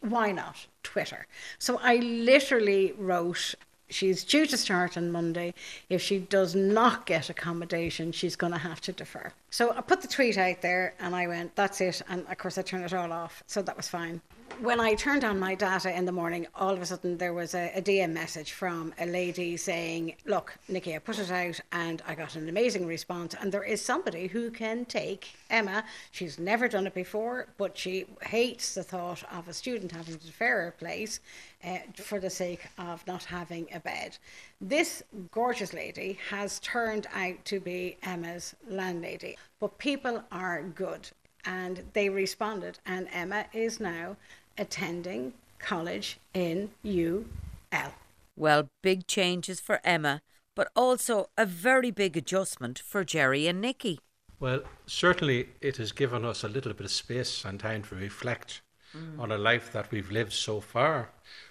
why 0.00 0.32
not 0.32 0.66
Twitter? 0.82 1.26
So 1.58 1.78
I 1.82 1.96
literally 1.96 2.92
wrote, 2.98 3.54
she's 3.88 4.24
due 4.24 4.46
to 4.46 4.56
start 4.56 4.96
on 4.96 5.10
Monday. 5.10 5.54
If 5.88 6.02
she 6.02 6.18
does 6.18 6.54
not 6.54 7.06
get 7.06 7.30
accommodation, 7.30 8.12
she's 8.12 8.36
going 8.36 8.52
to 8.52 8.58
have 8.58 8.80
to 8.82 8.92
defer. 8.92 9.32
So 9.50 9.72
I 9.72 9.80
put 9.80 10.02
the 10.02 10.08
tweet 10.08 10.38
out 10.38 10.62
there 10.62 10.94
and 11.00 11.14
I 11.14 11.26
went, 11.26 11.54
that's 11.56 11.80
it. 11.80 12.02
And 12.08 12.26
of 12.28 12.38
course, 12.38 12.58
I 12.58 12.62
turned 12.62 12.84
it 12.84 12.94
all 12.94 13.12
off. 13.12 13.42
So 13.46 13.62
that 13.62 13.76
was 13.76 13.88
fine 13.88 14.20
when 14.60 14.80
I 14.80 14.94
turned 14.94 15.24
on 15.24 15.38
my 15.38 15.54
data 15.54 15.96
in 15.96 16.04
the 16.04 16.12
morning, 16.12 16.46
all 16.54 16.70
of 16.70 16.82
a 16.82 16.86
sudden 16.86 17.16
there 17.16 17.32
was 17.32 17.54
a, 17.54 17.72
a, 17.76 17.82
DM 17.82 18.12
message 18.12 18.52
from 18.52 18.92
a 18.98 19.06
lady 19.06 19.56
saying, 19.56 20.14
Look, 20.26 20.58
Nikki, 20.68 20.94
I 20.94 20.98
put 20.98 21.18
it 21.18 21.30
out 21.30 21.60
and 21.70 22.02
I 22.06 22.14
got 22.14 22.34
an 22.34 22.48
amazing 22.48 22.86
response. 22.86 23.34
And 23.40 23.52
there 23.52 23.62
is 23.62 23.80
somebody 23.80 24.26
who 24.26 24.50
can 24.50 24.84
take 24.84 25.30
Emma. 25.48 25.84
She's 26.10 26.38
never 26.38 26.68
done 26.68 26.86
it 26.86 26.94
before, 26.94 27.48
but 27.56 27.78
she 27.78 28.06
hates 28.22 28.74
the 28.74 28.82
thought 28.82 29.22
of 29.32 29.48
a 29.48 29.52
student 29.52 29.92
having 29.92 30.18
to 30.18 30.26
defer 30.26 30.68
a 30.68 30.72
place 30.72 31.20
uh, 31.64 31.78
for 31.94 32.18
the 32.18 32.30
sake 32.30 32.66
of 32.78 33.06
not 33.06 33.24
having 33.24 33.68
a 33.72 33.80
bed. 33.80 34.18
This 34.60 35.02
gorgeous 35.30 35.72
lady 35.72 36.18
has 36.30 36.58
turned 36.60 37.06
out 37.14 37.44
to 37.46 37.60
be 37.60 37.96
Emma's 38.02 38.56
landlady. 38.68 39.36
But 39.60 39.78
people 39.78 40.22
are 40.32 40.62
good 40.62 41.08
and 41.44 41.82
they 41.94 42.08
responded, 42.08 42.78
and 42.84 43.08
Emma 43.12 43.46
is 43.52 43.80
now 43.80 44.16
attending 44.58 45.32
college 45.58 46.18
in 46.34 46.70
UL. 46.84 47.92
Well, 48.36 48.68
big 48.82 49.06
changes 49.06 49.60
for 49.60 49.80
Emma, 49.84 50.20
but 50.54 50.70
also 50.76 51.30
a 51.36 51.46
very 51.46 51.90
big 51.90 52.16
adjustment 52.16 52.78
for 52.78 53.04
Jerry 53.04 53.46
and 53.46 53.60
Nikki. 53.60 53.98
Well, 54.40 54.62
certainly 54.86 55.48
it 55.60 55.76
has 55.78 55.92
given 55.92 56.24
us 56.24 56.44
a 56.44 56.48
little 56.48 56.72
bit 56.72 56.86
of 56.86 56.92
space 56.92 57.44
and 57.44 57.58
time 57.58 57.82
to 57.84 57.96
reflect 57.96 58.62
mm. 58.96 59.18
on 59.18 59.32
a 59.32 59.38
life 59.38 59.72
that 59.72 59.90
we've 59.90 60.10
lived 60.10 60.32
so 60.32 60.60
far, 60.60 61.10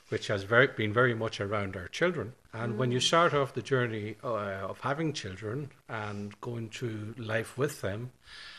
which 0.09 0.27
has 0.27 0.43
very, 0.43 0.67
been 0.67 0.93
very 0.93 1.13
much 1.13 1.41
around 1.41 1.75
our 1.75 1.89
children. 1.89 2.33
And 2.59 2.73
mm. 2.73 2.77
when 2.77 2.91
you 2.91 2.99
start 2.99 3.33
off 3.33 3.53
the 3.53 3.61
journey 3.61 4.15
uh, 4.23 4.67
of 4.71 4.79
having 4.79 5.13
children 5.13 5.69
and 5.87 6.39
going 6.41 6.69
through 6.69 7.13
life 7.17 7.57
with 7.57 7.81
them, 7.81 8.11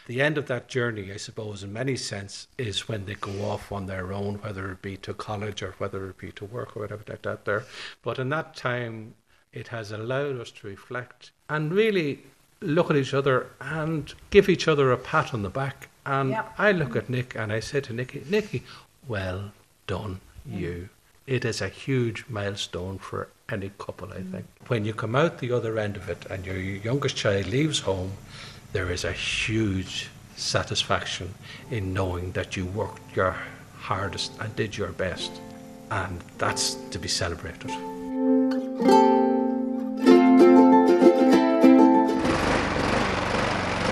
the 0.07 0.23
end 0.23 0.39
of 0.39 0.47
that 0.47 0.69
journey, 0.69 1.13
I 1.13 1.17
suppose, 1.17 1.63
in 1.63 1.73
many 1.73 1.97
sense, 1.97 2.49
is 2.57 2.89
when 2.89 3.07
they 3.07 3.15
go 3.15 3.45
off 3.45 3.73
on 3.73 3.87
their 3.87 4.13
own, 4.13 4.37
whether 4.37 4.71
it 4.71 4.83
be 4.83 4.97
to 4.99 5.15
college 5.15 5.63
or 5.63 5.75
whether 5.79 6.09
it 6.11 6.19
be 6.19 6.33
to 6.33 6.45
work 6.45 6.77
or 6.77 6.81
whatever 6.81 7.03
like 7.09 7.23
that 7.23 7.45
there. 7.45 7.65
But 8.03 8.19
in 8.19 8.29
that 8.31 8.55
time, 8.55 9.15
it 9.53 9.69
has 9.69 9.91
allowed 9.91 10.41
us 10.41 10.51
to 10.53 10.67
reflect 10.67 11.33
and 11.49 11.73
really 11.73 12.21
look 12.61 12.91
at 12.91 12.97
each 12.97 13.15
other 13.15 13.49
and 13.61 14.13
give 14.31 14.49
each 14.49 14.69
other 14.69 14.93
a 14.93 14.97
pat 14.97 15.35
on 15.35 15.43
the 15.43 15.51
back. 15.51 15.89
And 16.07 16.31
yep. 16.31 16.53
I 16.57 16.73
look 16.73 16.97
at 16.97 17.11
Nick 17.11 17.35
and 17.35 17.53
I 17.53 17.61
say 17.61 17.81
to 17.81 17.93
Nicky, 17.93 18.25
Nicky, 18.29 18.63
well 19.07 19.53
done, 19.87 20.21
mm. 20.49 20.59
you. 20.59 20.89
It 21.29 21.45
is 21.45 21.61
a 21.61 21.69
huge 21.69 22.25
milestone 22.31 22.97
for 22.97 23.29
any 23.51 23.71
couple, 23.79 24.11
I 24.15 24.23
think. 24.23 24.47
When 24.69 24.87
you 24.87 24.95
come 24.95 25.15
out 25.15 25.41
the 25.41 25.53
other 25.53 25.79
end 25.79 25.97
of 25.97 26.09
it 26.09 26.25
and 26.31 26.47
your 26.47 26.57
youngest 26.57 27.17
child 27.17 27.49
leaves 27.49 27.81
home 27.81 28.13
there 28.73 28.91
is 28.91 29.05
a 29.05 29.13
huge 29.13 30.09
satisfaction 30.37 31.35
in 31.71 31.93
knowing 31.93 32.33
that 32.33 32.57
you 32.57 32.65
worked 32.65 33.15
your 33.15 33.37
hardest 33.79 34.33
and 34.41 34.57
did 34.57 34.75
your 34.75 34.93
best. 34.93 35.31
And 35.91 36.19
that's 36.39 36.77
to 36.93 36.99
be 36.99 37.09
celebrated. 37.09 37.73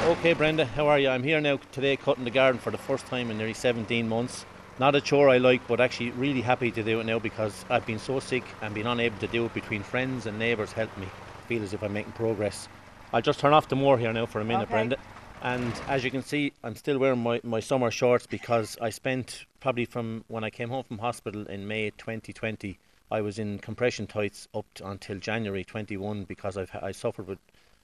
Okay, 0.09 0.33
Brenda, 0.33 0.65
how 0.65 0.87
are 0.87 0.99
you? 0.99 1.11
I'm 1.11 1.23
here 1.23 1.43
now 1.43 1.59
today 1.73 1.97
cutting 1.97 2.25
the 2.25 2.31
garden 2.31 2.59
for 2.59 2.71
the 2.71 2.79
first 2.79 3.05
time 3.05 3.31
in 3.31 3.37
nearly 3.37 3.53
17 3.53 4.09
months. 4.09 4.47
Not 4.79 4.95
a 4.95 5.01
chore 5.01 5.31
I 5.31 5.39
like, 5.39 5.67
but 5.67 5.81
actually 5.81 6.11
really 6.11 6.43
happy 6.43 6.71
to 6.71 6.83
do 6.83 7.01
it 7.01 7.05
now 7.05 7.19
because 7.19 7.65
I've 7.71 7.87
been 7.87 7.99
so 7.99 8.21
sick 8.21 8.45
and 8.61 8.75
been 8.75 8.87
unable 8.87 9.19
to 9.19 9.27
do 9.27 9.47
it 9.47 9.55
between 9.55 9.83
friends 9.83 10.27
and 10.27 10.39
neighbours 10.39 10.73
helping 10.73 11.05
me. 11.05 11.09
feel 11.49 11.63
as 11.63 11.73
if 11.73 11.83
I'm 11.83 11.95
making 11.95 12.13
progress. 12.13 12.69
I'll 13.13 13.23
just 13.23 13.41
turn 13.41 13.55
off 13.55 13.69
the 13.69 13.77
moor 13.77 13.97
here 13.97 14.13
now 14.13 14.27
for 14.27 14.41
a 14.41 14.45
minute, 14.45 14.65
okay. 14.65 14.73
Brenda. 14.73 14.97
And 15.43 15.73
as 15.89 16.05
you 16.05 16.11
can 16.11 16.23
see, 16.23 16.53
I'm 16.63 16.77
still 16.77 16.99
wearing 16.99 17.23
my, 17.23 17.41
my 17.43 17.61
summer 17.61 17.91
shorts 17.91 18.27
because 18.27 18.77
I 18.81 18.91
spent 18.91 19.47
probably 19.61 19.87
from 19.87 20.25
when 20.29 20.45
I 20.45 20.51
came 20.51 20.69
home 20.69 20.85
from 20.85 20.99
hospital 20.99 21.47
in 21.47 21.67
May 21.67 21.91
2020, 21.91 22.79
I 23.11 23.21
was 23.21 23.39
in 23.39 23.59
compression 23.61 24.07
tights 24.07 24.49
up 24.55 24.67
until 24.85 25.19
January 25.19 25.65
21 25.65 26.25
because 26.25 26.57
I've, 26.59 26.71
I 26.83 26.93
suffered 26.93 27.29
with 27.29 27.39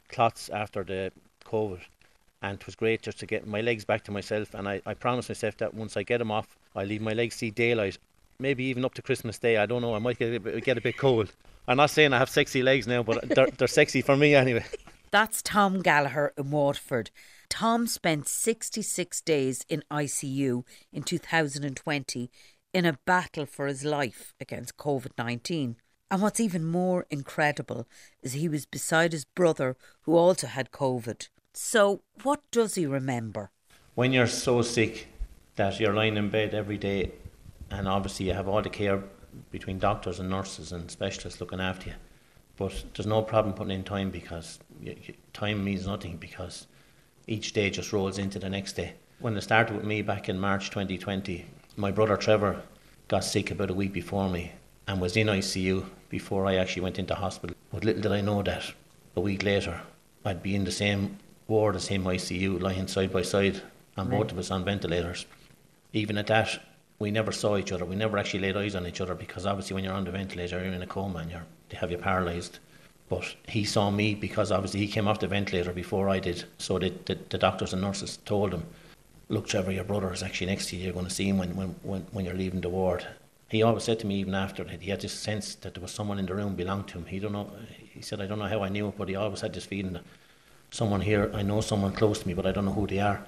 clots 0.08 0.50
after 0.50 0.84
the 0.84 1.12
COVID. 1.44 1.80
And 2.42 2.58
it 2.58 2.66
was 2.66 2.75
great 2.75 3.02
just 3.02 3.20
to 3.20 3.26
get 3.26 3.46
my 3.46 3.61
legs 3.61 3.84
back 3.84 4.04
to 4.04 4.11
myself. 4.11 4.52
And 4.52 4.68
I, 4.68 4.82
I 4.84 4.94
promised 4.94 5.30
myself 5.30 5.56
that 5.58 5.72
once 5.72 5.96
I 5.96 6.02
get 6.02 6.18
them 6.18 6.32
off, 6.32 6.58
I 6.74 6.84
leave 6.84 7.00
my 7.00 7.12
legs 7.12 7.36
see 7.36 7.50
daylight. 7.50 7.98
Maybe 8.38 8.64
even 8.64 8.84
up 8.84 8.94
to 8.94 9.02
Christmas 9.02 9.38
Day. 9.38 9.56
I 9.56 9.66
don't 9.66 9.82
know. 9.82 9.94
I 9.94 9.98
might 9.98 10.18
get 10.18 10.34
a 10.34 10.40
bit, 10.40 10.64
get 10.64 10.78
a 10.78 10.80
bit 10.80 10.96
cold. 10.96 11.32
I'm 11.68 11.76
not 11.76 11.90
saying 11.90 12.12
I 12.12 12.18
have 12.18 12.30
sexy 12.30 12.62
legs 12.62 12.86
now, 12.86 13.02
but 13.02 13.28
they're, 13.28 13.48
they're 13.56 13.68
sexy 13.68 14.02
for 14.02 14.16
me 14.16 14.34
anyway. 14.34 14.64
That's 15.12 15.42
Tom 15.42 15.82
Gallagher 15.82 16.32
in 16.38 16.50
Waterford. 16.50 17.10
Tom 17.48 17.86
spent 17.86 18.26
66 18.26 19.20
days 19.20 19.64
in 19.68 19.84
ICU 19.90 20.64
in 20.90 21.02
2020 21.02 22.30
in 22.72 22.86
a 22.86 22.98
battle 23.04 23.44
for 23.44 23.66
his 23.66 23.84
life 23.84 24.32
against 24.40 24.78
COVID 24.78 25.10
19. 25.18 25.76
And 26.10 26.22
what's 26.22 26.40
even 26.40 26.64
more 26.64 27.06
incredible 27.10 27.86
is 28.22 28.32
he 28.32 28.48
was 28.48 28.66
beside 28.66 29.12
his 29.12 29.24
brother 29.24 29.76
who 30.02 30.16
also 30.16 30.46
had 30.46 30.70
COVID. 30.70 31.28
So, 31.54 32.02
what 32.22 32.40
does 32.50 32.74
he 32.74 32.86
remember? 32.86 33.50
When 33.94 34.12
you're 34.12 34.26
so 34.26 34.62
sick 34.62 35.08
that 35.56 35.78
you're 35.78 35.94
lying 35.94 36.16
in 36.16 36.28
bed 36.30 36.54
every 36.54 36.78
day, 36.78 37.12
and 37.71 37.88
obviously 37.88 38.26
you 38.26 38.35
have 38.35 38.49
all 38.49 38.62
the 38.62 38.71
care 38.71 39.02
between 39.50 39.78
doctors 39.78 40.21
and 40.21 40.28
nurses 40.28 40.73
and 40.73 40.90
specialists 40.90 41.40
looking 41.40 41.61
after 41.61 41.90
you, 41.90 41.97
but 42.56 42.85
there's 42.94 43.06
no 43.06 43.23
problem 43.23 43.54
putting 43.54 43.75
in 43.75 43.85
time 43.85 44.11
because 44.11 44.59
time 45.32 45.64
means 45.64 45.87
nothing 45.87 46.16
because 46.16 46.66
each 47.26 47.52
day 47.52 47.71
just 47.71 47.92
rolls 47.92 48.18
into 48.18 48.38
the 48.38 48.49
next 48.49 48.75
day. 48.75 48.94
When 49.21 49.37
it 49.37 49.42
started 49.42 49.76
with 49.76 49.85
me 49.85 50.02
back 50.02 50.28
in 50.28 50.38
March 50.38 50.71
2020, 50.71 51.47
my 51.76 51.90
brother 51.90 52.16
Trevor 52.16 52.62
got 53.09 53.25
sick 53.25 53.50
about 53.50 53.71
a 53.71 53.75
week 53.75 53.92
before 53.92 54.28
me 54.28 54.52
and 54.87 55.00
was 55.00 55.16
in 55.16 55.28
ICU 55.28 55.87
before 56.09 56.47
I 56.47 56.56
actually 56.56 56.82
went 56.82 56.99
into 56.99 57.14
hospital. 57.14 57.56
But 57.71 57.85
little 57.85 58.02
did 58.02 58.12
I 58.12 58.21
know 58.21 58.42
that 58.42 58.73
a 59.16 59.21
week 59.21 59.42
later 59.42 59.80
I'd 60.25 60.42
be 60.42 60.54
in 60.54 60.64
the 60.64 60.73
same 60.73 61.18
ward, 61.49 61.75
the 61.75 61.80
same 61.80 62.04
ICU, 62.04 62.61
lying 62.61 62.88
side 62.88 63.12
by 63.12 63.23
side, 63.23 63.62
and 63.97 64.11
right. 64.11 64.18
both 64.18 64.32
of 64.32 64.38
us 64.38 64.50
on 64.50 64.64
ventilators. 64.64 65.26
Even 65.92 66.18
at 66.18 66.26
that, 66.28 66.61
we 66.99 67.11
never 67.11 67.32
saw 67.32 67.56
each 67.56 67.72
other. 67.72 67.84
We 67.84 67.96
never 67.96 68.16
actually 68.18 68.40
laid 68.40 68.56
eyes 68.56 68.75
on 68.75 68.87
each 68.87 69.00
other 69.00 69.14
because 69.14 69.44
obviously 69.44 69.75
when 69.75 69.84
you're 69.84 69.92
on 69.92 70.04
the 70.04 70.11
ventilator, 70.11 70.62
you're 70.62 70.72
in 70.72 70.82
a 70.82 70.87
coma 70.87 71.18
and 71.18 71.30
you're, 71.30 71.44
they 71.68 71.76
have 71.76 71.90
you 71.90 71.99
paralysed. 71.99 72.61
But 73.08 73.34
he 73.46 73.64
saw 73.64 73.90
me 73.90 74.14
because 74.14 74.50
obviously 74.50 74.80
he 74.80 74.88
came 74.88 75.06
off 75.06 75.20
the 75.20 75.26
ventilator 75.26 75.72
before 75.72 76.08
I 76.08 76.18
did. 76.18 76.44
So 76.58 76.78
the, 76.78 76.90
the, 77.04 77.18
the 77.28 77.38
doctors 77.38 77.72
and 77.72 77.82
nurses 77.82 78.18
told 78.25 78.54
him, 78.54 78.64
look, 79.28 79.49
Trevor, 79.49 79.72
your 79.72 79.84
brother 79.84 80.12
is 80.12 80.22
actually 80.22 80.46
next 80.46 80.68
to 80.68 80.76
you. 80.76 80.84
You're 80.84 80.92
going 80.92 81.06
to 81.06 81.11
see 81.11 81.28
him 81.28 81.38
when, 81.38 81.54
when, 81.56 81.75
when, 81.82 82.06
when 82.12 82.25
you're 82.25 82.34
leaving 82.34 82.61
the 82.61 82.70
ward. 82.70 83.06
He 83.49 83.62
always 83.62 83.84
said 83.84 83.99
to 84.00 84.06
me, 84.06 84.14
even 84.20 84.34
after, 84.34 84.64
that, 84.64 84.80
he 84.80 84.90
had 84.90 85.02
this 85.02 85.12
sense 85.12 85.56
that 85.56 85.75
there 85.75 85.82
was 85.82 85.90
someone 85.90 86.18
in 86.18 86.25
the 86.25 86.34
room 86.34 86.54
belonged 86.54 86.88
to 86.88 86.99
him. 86.99 87.04
He 87.04 87.18
don't 87.18 87.32
know. 87.32 87.50
He 87.92 88.00
said, 88.00 88.22
I 88.22 88.26
don't 88.26 88.38
know 88.38 88.46
how 88.46 88.62
I 88.62 88.70
knew 88.70 88.88
it, 88.88 88.94
but 88.96 89.08
he 89.08 89.16
always 89.16 89.42
had 89.42 89.52
this 89.52 89.66
feeling 89.66 89.92
that 89.92 90.04
someone 90.70 91.02
here, 91.02 91.30
I 91.34 91.42
know 91.42 91.61
someone 91.61 91.92
close 91.92 92.20
to 92.20 92.28
me, 92.28 92.32
but 92.32 92.46
I 92.46 92.52
don't 92.52 92.64
know 92.64 92.72
who 92.72 92.87
they 92.87 93.00
are. 93.00 93.22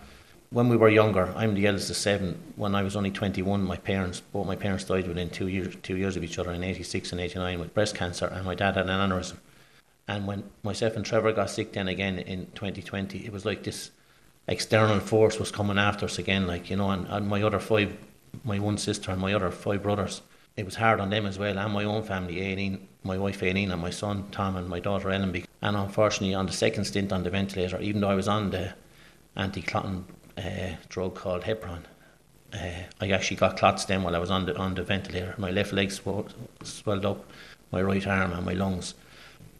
When 0.50 0.68
we 0.68 0.76
were 0.76 0.88
younger, 0.88 1.32
I'm 1.34 1.54
the 1.54 1.66
eldest 1.66 1.90
of 1.90 1.96
seven. 1.96 2.40
When 2.54 2.74
I 2.74 2.82
was 2.82 2.94
only 2.94 3.10
21, 3.10 3.62
my 3.62 3.76
parents, 3.76 4.20
both 4.20 4.46
my 4.46 4.54
parents 4.54 4.84
died 4.84 5.08
within 5.08 5.30
two 5.30 5.48
years, 5.48 5.74
two 5.82 5.96
years 5.96 6.16
of 6.16 6.22
each 6.22 6.38
other 6.38 6.52
in 6.52 6.62
86 6.62 7.10
and 7.12 7.20
89 7.20 7.58
with 7.58 7.74
breast 7.74 7.96
cancer, 7.96 8.26
and 8.26 8.44
my 8.44 8.54
dad 8.54 8.76
had 8.76 8.88
an 8.88 9.10
aneurysm. 9.10 9.38
And 10.06 10.26
when 10.26 10.44
myself 10.62 10.96
and 10.96 11.04
Trevor 11.04 11.32
got 11.32 11.50
sick 11.50 11.72
then 11.72 11.88
again 11.88 12.18
in 12.18 12.46
2020, 12.54 13.26
it 13.26 13.32
was 13.32 13.44
like 13.44 13.64
this 13.64 13.90
external 14.46 15.00
force 15.00 15.38
was 15.38 15.50
coming 15.50 15.78
after 15.78 16.04
us 16.04 16.18
again, 16.18 16.46
like, 16.46 16.70
you 16.70 16.76
know, 16.76 16.90
and, 16.90 17.06
and 17.08 17.26
my 17.26 17.42
other 17.42 17.58
five, 17.58 17.96
my 18.44 18.58
one 18.58 18.78
sister 18.78 19.10
and 19.10 19.20
my 19.20 19.32
other 19.32 19.50
five 19.50 19.82
brothers, 19.82 20.20
it 20.56 20.64
was 20.64 20.76
hard 20.76 21.00
on 21.00 21.10
them 21.10 21.26
as 21.26 21.38
well, 21.38 21.58
and 21.58 21.72
my 21.72 21.84
own 21.84 22.04
family, 22.04 22.40
Aileen, 22.40 22.86
my 23.02 23.18
wife 23.18 23.42
Aileen, 23.42 23.72
and 23.72 23.80
my 23.80 23.90
son 23.90 24.26
Tom, 24.30 24.56
and 24.56 24.68
my 24.68 24.78
daughter 24.78 25.10
Ellen. 25.10 25.44
And 25.62 25.76
unfortunately, 25.76 26.34
on 26.34 26.46
the 26.46 26.52
second 26.52 26.84
stint 26.84 27.12
on 27.12 27.24
the 27.24 27.30
ventilator, 27.30 27.80
even 27.80 28.02
though 28.02 28.10
I 28.10 28.14
was 28.14 28.28
on 28.28 28.50
the 28.50 28.74
anti 29.36 29.62
clotting 29.62 30.04
uh, 30.38 30.76
drug 30.88 31.14
called 31.14 31.43
Heparin, 31.43 31.85
uh, 32.53 32.85
I 33.00 33.11
actually 33.11 33.37
got 33.37 33.57
clots 33.57 33.85
then 33.85 34.03
while 34.03 34.14
I 34.14 34.19
was 34.19 34.31
on 34.31 34.47
the 34.47 34.57
on 34.57 34.75
the 34.75 34.83
ventilator. 34.83 35.35
My 35.38 35.50
left 35.50 35.73
leg 35.73 35.91
swelled 35.91 37.05
up, 37.05 37.25
my 37.73 37.83
right 37.83 38.07
arm, 38.07 38.33
and 38.33 38.47
my 38.47 38.53
lungs. 38.53 38.95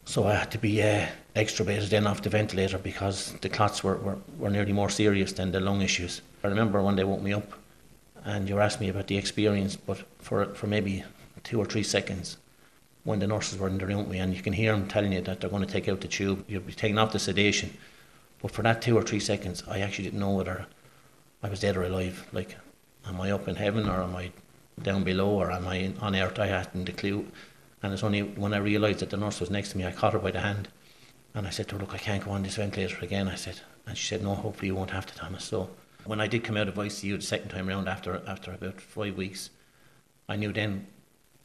So 0.07 0.27
I 0.27 0.35
had 0.35 0.51
to 0.53 0.59
be 0.59 0.83
uh, 0.83 1.07
extubated 1.35 1.89
then 1.89 2.07
off 2.07 2.23
the 2.23 2.29
ventilator 2.29 2.79
because 2.79 3.33
the 3.41 3.49
clots 3.49 3.83
were, 3.83 3.97
were, 3.97 4.19
were 4.39 4.51
nearly 4.51 4.73
more 4.73 4.91
serious 4.91 5.33
than 5.33 5.51
the 5.51 5.61
lung 5.61 5.81
issues. 5.81 6.21
I 6.43 6.49
remember 6.49 6.83
when 6.83 6.97
they 6.97 7.05
woke 7.05 7.23
me 7.23 7.33
up 7.33 7.53
and 8.25 8.49
you 8.49 8.61
asked 8.61 8.81
me 8.81 8.91
about 8.91 9.07
the 9.07 9.17
experience, 9.17 9.77
but 9.77 10.03
for, 10.19 10.47
for 10.55 10.67
maybe 10.67 11.05
two 11.43 11.59
or 11.59 11.65
three 11.65 11.83
seconds, 11.83 12.37
when 13.05 13.19
the 13.19 13.27
nurses 13.27 13.59
were 13.59 13.69
in 13.69 13.79
the 13.79 13.87
room 13.87 13.99
with 13.99 14.09
me, 14.09 14.19
and 14.19 14.35
you 14.35 14.43
can 14.43 14.53
hear 14.53 14.73
them 14.73 14.89
telling 14.89 15.13
you 15.13 15.21
that 15.23 15.41
they're 15.41 15.51
going 15.51 15.65
to 15.65 15.73
take 15.73 15.89
out 15.89 16.01
the 16.01 16.09
tube, 16.09 16.45
you'll 16.49 16.63
be 16.63 16.73
taking 16.73 16.99
off 16.99 17.13
the 17.13 17.19
sedation. 17.19 17.77
But 18.45 18.51
for 18.51 18.61
that 18.61 18.83
two 18.83 18.95
or 18.95 19.03
three 19.03 19.21
seconds, 19.21 19.65
I 19.67 19.81
actually 19.81 20.05
didn't 20.05 20.21
know 20.21 20.33
whether 20.33 20.67
I 21.43 21.49
was 21.49 21.61
dead 21.61 21.79
or 21.79 21.85
alive. 21.85 22.29
Like, 22.31 22.59
am 23.07 23.19
I 23.19 23.31
up 23.31 23.49
in 23.49 23.57
heaven 23.57 23.89
or 23.89 24.03
am 24.03 24.15
I 24.15 24.33
down 24.83 25.03
below 25.03 25.31
or 25.31 25.51
am 25.51 25.67
I 25.67 25.95
on 25.99 26.15
earth? 26.15 26.39
I 26.39 26.49
hadn't 26.49 26.91
a 26.91 26.93
clue. 26.93 27.27
And 27.83 27.95
it's 27.95 28.03
only 28.03 28.21
when 28.21 28.53
I 28.53 28.59
realised 28.59 28.99
that 28.99 29.09
the 29.09 29.17
nurse 29.17 29.41
was 29.41 29.49
next 29.49 29.71
to 29.71 29.79
me, 29.79 29.87
I 29.87 29.93
caught 29.93 30.13
her 30.13 30.19
by 30.19 30.31
the 30.31 30.41
hand. 30.41 30.69
And 31.33 31.47
I 31.47 31.51
said 31.51 31.69
to 31.69 31.77
her, 31.77 31.81
Look, 31.81 31.95
I 31.95 31.97
can't 31.97 32.23
go 32.23 32.33
on 32.33 32.43
this 32.43 32.57
ventilator 32.57 33.03
again. 33.03 33.29
I 33.29 33.35
said, 33.37 33.63
and 33.87 33.97
she 33.97 34.07
said, 34.09 34.23
No, 34.23 34.35
hopefully 34.35 34.67
you 34.67 34.75
won't 34.75 34.91
have 34.91 35.07
to, 35.07 35.15
Thomas. 35.15 35.45
So 35.47 35.71
when 36.05 36.21
I 36.21 36.27
did 36.27 36.45
come 36.45 36.59
out 36.59 36.69
of 36.69 36.75
ICU 36.75 37.17
the 37.17 37.23
second 37.23 37.49
time 37.49 37.67
round 37.67 37.89
after 37.89 38.21
after 38.27 38.53
about 38.53 38.79
five 38.79 39.17
weeks, 39.17 39.49
I 40.29 40.37
knew 40.37 40.53
then 40.53 40.87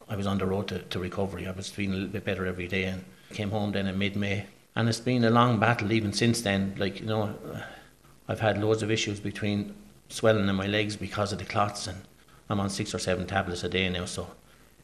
I 0.06 0.16
was 0.16 0.26
on 0.26 0.36
the 0.36 0.44
road 0.44 0.68
to, 0.68 0.80
to 0.80 0.98
recovery. 0.98 1.48
I 1.48 1.52
was 1.52 1.70
feeling 1.70 1.92
a 1.92 1.94
little 1.94 2.10
bit 2.10 2.26
better 2.26 2.44
every 2.44 2.68
day 2.68 2.84
and 2.84 3.06
came 3.30 3.52
home 3.52 3.72
then 3.72 3.86
in 3.86 3.96
mid 3.96 4.16
May. 4.16 4.44
And 4.76 4.88
it's 4.88 5.00
been 5.00 5.24
a 5.24 5.30
long 5.30 5.58
battle 5.58 5.92
even 5.92 6.12
since 6.12 6.42
then. 6.42 6.74
Like, 6.78 7.00
you 7.00 7.06
know, 7.06 7.22
uh, 7.22 7.60
I've 8.28 8.40
had 8.40 8.62
loads 8.62 8.82
of 8.82 8.90
issues 8.90 9.20
between 9.20 9.74
swelling 10.08 10.48
in 10.48 10.54
my 10.54 10.66
legs 10.66 10.96
because 10.96 11.32
of 11.32 11.38
the 11.38 11.44
clots 11.44 11.86
and 11.86 11.98
I'm 12.48 12.60
on 12.60 12.70
six 12.70 12.94
or 12.94 12.98
seven 12.98 13.26
tablets 13.26 13.62
a 13.62 13.68
day 13.68 13.88
now, 13.88 14.04
so 14.06 14.28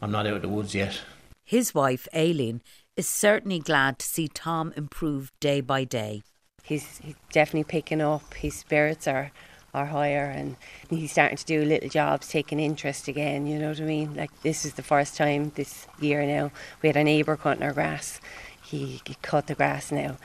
I'm 0.01 0.13
not 0.13 0.27
out 0.27 0.35
of 0.35 0.43
the 0.43 0.49
woods 0.49 0.75
yet. 0.75 1.01
His 1.45 1.75
wife, 1.75 2.07
Aileen, 2.15 2.63
is 2.97 3.09
certainly 3.09 3.59
glad 3.59 3.99
to 3.99 4.07
see 4.07 4.29
Tom 4.29 4.73
improve 4.77 5.33
day 5.41 5.61
by 5.61 5.85
day. 5.85 6.23
He's, 6.63 6.99
he's 6.99 7.15
definitely 7.31 7.65
picking 7.65 8.01
up. 8.01 8.35
His 8.35 8.55
spirits 8.55 9.07
are, 9.07 9.33
are 9.75 9.87
higher 9.87 10.25
and 10.25 10.57
he's 10.91 11.13
starting 11.13 11.37
to 11.37 11.45
do 11.45 11.65
little 11.65 11.89
jobs, 11.89 12.29
taking 12.29 12.61
interest 12.61 13.09
again, 13.09 13.47
you 13.47 13.59
know 13.59 13.71
what 13.71 13.81
I 13.81 13.85
mean? 13.85 14.15
Like 14.15 14.31
this 14.43 14.65
is 14.65 14.75
the 14.75 14.83
first 14.83 15.17
time 15.17 15.53
this 15.55 15.87
year 16.01 16.25
now. 16.25 16.53
We 16.83 16.89
had 16.89 16.97
a 16.97 17.05
neighbour 17.05 17.37
cutting 17.37 17.63
our 17.63 17.73
grass. 17.73 18.21
He, 18.67 19.01
he 19.07 19.17
cut 19.23 19.47
the 19.47 19.55
grass 19.55 19.93
now. 19.93 20.17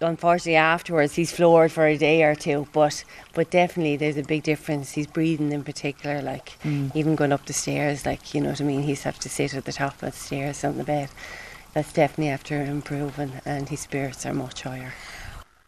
Unfortunately 0.00 0.56
afterwards 0.56 1.14
he's 1.14 1.32
floored 1.32 1.70
for 1.70 1.86
a 1.86 1.96
day 1.96 2.24
or 2.24 2.34
two 2.34 2.66
but 2.72 3.04
but 3.32 3.50
definitely 3.50 3.96
there's 3.96 4.16
a 4.16 4.22
big 4.22 4.42
difference. 4.42 4.92
He's 4.92 5.06
breathing 5.06 5.52
in 5.52 5.62
particular 5.62 6.20
like 6.20 6.58
mm. 6.62 6.94
even 6.94 7.14
going 7.14 7.32
up 7.32 7.46
the 7.46 7.52
stairs 7.52 8.04
like 8.04 8.34
you 8.34 8.40
know 8.40 8.50
what 8.50 8.60
I 8.60 8.64
mean? 8.64 8.82
He's 8.82 9.04
have 9.04 9.18
to 9.20 9.28
sit 9.28 9.54
at 9.54 9.64
the 9.64 9.72
top 9.72 10.02
of 10.02 10.12
the 10.12 10.18
stairs 10.18 10.64
on 10.64 10.78
the 10.78 10.84
bed. 10.84 11.10
That's 11.74 11.92
definitely 11.92 12.30
after 12.30 12.62
improving 12.62 13.32
and 13.44 13.68
his 13.68 13.80
spirits 13.80 14.26
are 14.26 14.34
much 14.34 14.62
higher. 14.62 14.94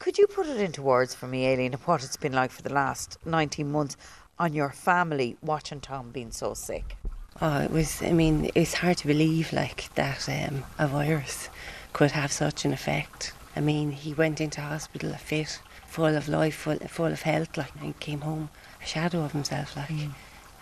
Could 0.00 0.18
you 0.18 0.26
put 0.26 0.46
it 0.46 0.60
into 0.60 0.82
words 0.82 1.14
for 1.14 1.26
me 1.26 1.46
Aileen 1.46 1.72
what 1.84 2.04
it's 2.04 2.16
been 2.16 2.32
like 2.32 2.50
for 2.50 2.62
the 2.62 2.72
last 2.72 3.18
19 3.24 3.70
months 3.70 3.96
on 4.38 4.52
your 4.52 4.70
family 4.70 5.36
watching 5.40 5.80
Tom 5.80 6.10
being 6.10 6.30
so 6.32 6.52
sick? 6.52 6.96
Oh 7.40 7.60
it 7.60 7.70
was 7.70 8.02
I 8.02 8.12
mean 8.12 8.50
it's 8.54 8.74
hard 8.74 8.98
to 8.98 9.06
believe 9.06 9.52
like 9.52 9.94
that 9.94 10.28
um, 10.28 10.64
a 10.78 10.88
virus 10.88 11.48
could 11.96 12.12
have 12.12 12.30
such 12.30 12.64
an 12.66 12.72
effect 12.72 13.32
I 13.56 13.60
mean, 13.60 13.90
he 13.90 14.12
went 14.12 14.42
into 14.42 14.60
hospital 14.60 15.12
a 15.12 15.16
fit, 15.16 15.60
full 15.86 16.14
of 16.14 16.28
life, 16.28 16.54
full, 16.54 16.76
full 16.76 17.06
of 17.06 17.22
health, 17.22 17.56
like, 17.56 17.72
and 17.80 17.98
came 17.98 18.20
home 18.20 18.50
a 18.82 18.86
shadow 18.86 19.24
of 19.24 19.32
himself, 19.32 19.74
like. 19.74 19.88
Mm. 19.88 20.12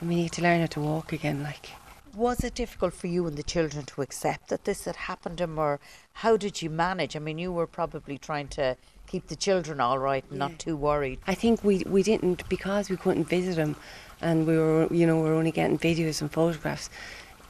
I 0.00 0.04
mean, 0.04 0.18
he 0.18 0.24
had 0.24 0.32
to 0.32 0.42
learn 0.42 0.60
how 0.60 0.66
to 0.66 0.80
walk 0.80 1.12
again, 1.12 1.42
like. 1.42 1.70
Was 2.14 2.44
it 2.44 2.54
difficult 2.54 2.94
for 2.94 3.08
you 3.08 3.26
and 3.26 3.36
the 3.36 3.42
children 3.42 3.84
to 3.86 4.02
accept 4.02 4.48
that 4.48 4.64
this 4.64 4.84
had 4.84 4.94
happened 4.94 5.38
to 5.38 5.44
him, 5.44 5.58
or 5.58 5.80
how 6.12 6.36
did 6.36 6.62
you 6.62 6.70
manage? 6.70 7.16
I 7.16 7.18
mean, 7.18 7.38
you 7.38 7.50
were 7.50 7.66
probably 7.66 8.16
trying 8.16 8.46
to 8.48 8.76
keep 9.08 9.26
the 9.26 9.34
children 9.34 9.80
all 9.80 9.98
right 9.98 10.24
and 10.30 10.38
yeah. 10.38 10.46
not 10.46 10.60
too 10.60 10.76
worried. 10.76 11.18
I 11.26 11.34
think 11.34 11.64
we 11.64 11.82
we 11.84 12.04
didn't 12.04 12.48
because 12.48 12.88
we 12.88 12.96
couldn't 12.96 13.24
visit 13.24 13.56
him, 13.56 13.74
and 14.20 14.46
we 14.46 14.56
were 14.56 14.86
you 14.92 15.04
know 15.04 15.16
we 15.16 15.28
were 15.28 15.34
only 15.34 15.50
getting 15.50 15.78
videos 15.78 16.20
and 16.20 16.30
photographs. 16.30 16.90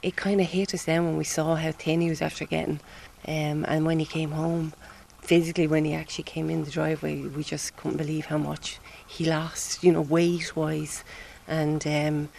It 0.01 0.15
kind 0.15 0.41
of 0.41 0.47
hit 0.47 0.73
us 0.73 0.85
then 0.85 1.05
when 1.05 1.17
we 1.17 1.23
saw 1.23 1.55
how 1.55 1.71
thin 1.71 2.01
he 2.01 2.09
was 2.09 2.21
after 2.21 2.45
getting, 2.45 2.79
um, 3.27 3.65
and 3.67 3.85
when 3.85 3.99
he 3.99 4.05
came 4.05 4.31
home 4.31 4.73
physically 5.21 5.67
when 5.67 5.85
he 5.85 5.93
actually 5.93 6.23
came 6.23 6.49
in 6.49 6.63
the 6.63 6.71
driveway 6.71 7.21
we 7.21 7.43
just 7.43 7.75
couldn't 7.77 7.97
believe 7.97 8.27
how 8.27 8.37
much 8.37 8.79
he 9.07 9.25
lost 9.25 9.83
you 9.83 9.91
know 9.91 10.01
weight 10.01 10.55
wise 10.55 11.03
and 11.47 11.85
um, 11.87 12.29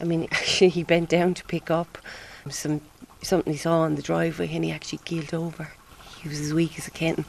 I 0.00 0.04
mean 0.04 0.28
actually 0.32 0.68
he 0.70 0.82
bent 0.82 1.08
down 1.08 1.34
to 1.34 1.44
pick 1.44 1.70
up 1.70 1.98
some 2.50 2.80
something 3.22 3.52
he 3.52 3.58
saw 3.58 3.80
on 3.80 3.96
the 3.96 4.02
driveway 4.02 4.48
and 4.52 4.64
he 4.64 4.70
actually 4.70 4.98
keeled 4.98 5.34
over. 5.34 5.72
He 6.22 6.28
was 6.28 6.40
as 6.40 6.54
weak 6.54 6.78
as 6.78 6.86
a 6.86 6.90
kitten. 6.90 7.24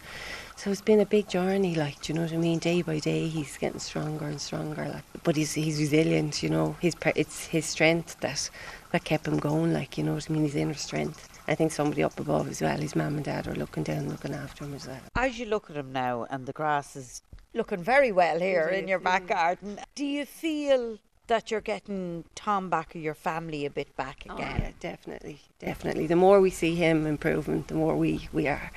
So 0.56 0.72
it's 0.72 0.82
been 0.82 1.00
a 1.00 1.06
big 1.06 1.30
journey 1.30 1.74
like 1.74 2.02
do 2.02 2.12
you 2.12 2.20
know 2.20 2.26
what 2.26 2.34
I 2.34 2.38
mean? 2.38 2.60
Day 2.60 2.82
by 2.82 3.00
day 3.00 3.28
he's 3.28 3.58
getting 3.58 3.80
stronger 3.80 4.26
and 4.26 4.42
stronger 4.42 4.86
like 4.86 5.04
but 5.24 5.38
he's 5.38 5.54
he's 5.54 5.80
resilient 5.80 6.44
you 6.44 6.50
know? 6.50 6.76
His 6.82 6.96
it's 7.16 7.46
his 7.46 7.66
strength 7.66 8.20
that 8.20 8.50
that 8.92 9.06
kept 9.06 9.28
him 9.28 9.38
going 9.38 9.74
like 9.74 9.98
you 9.98 10.04
know 10.04 10.16
what 10.16 10.30
I 10.30 10.34
mean? 10.34 10.44
His 10.44 10.56
inner 10.56 10.74
strength 10.74 11.29
I 11.50 11.56
think 11.56 11.72
somebody 11.72 12.04
up 12.04 12.20
above 12.20 12.48
as 12.48 12.62
well, 12.62 12.78
his 12.78 12.96
mum 12.96 13.16
and 13.16 13.26
dad 13.26 13.48
are 13.48 13.56
looking 13.56 13.82
down, 13.82 14.08
looking 14.08 14.36
after 14.36 14.66
him 14.66 14.76
as 14.76 14.88
well. 14.88 15.00
As 15.16 15.40
you 15.40 15.48
look 15.48 15.70
at 15.72 15.76
him 15.76 15.92
now, 15.92 16.28
and 16.30 16.46
the 16.46 16.54
grass 16.54 16.96
is 16.96 17.24
looking 17.56 17.84
very 17.84 18.12
well 18.12 18.40
here 18.40 18.68
in 18.68 18.88
your 18.88 19.00
back 19.00 19.24
mm. 19.24 19.30
garden, 19.30 19.80
do 19.96 20.06
you 20.06 20.26
feel 20.26 21.00
that 21.26 21.50
you're 21.50 21.62
getting 21.62 22.24
Tom 22.36 22.70
back 22.70 22.96
or 22.96 23.00
your 23.00 23.16
family 23.16 23.66
a 23.66 23.70
bit 23.72 23.96
back 23.96 24.26
oh, 24.30 24.36
again? 24.36 24.58
Oh, 24.58 24.64
yeah, 24.64 24.72
definitely, 24.80 25.40
definitely. 25.58 26.06
The 26.06 26.16
more 26.16 26.40
we 26.40 26.52
see 26.52 26.76
him 26.76 27.08
improving, 27.08 27.64
the 27.68 27.74
more 27.74 27.96
we, 27.96 28.30
we 28.32 28.48
are 28.48 28.72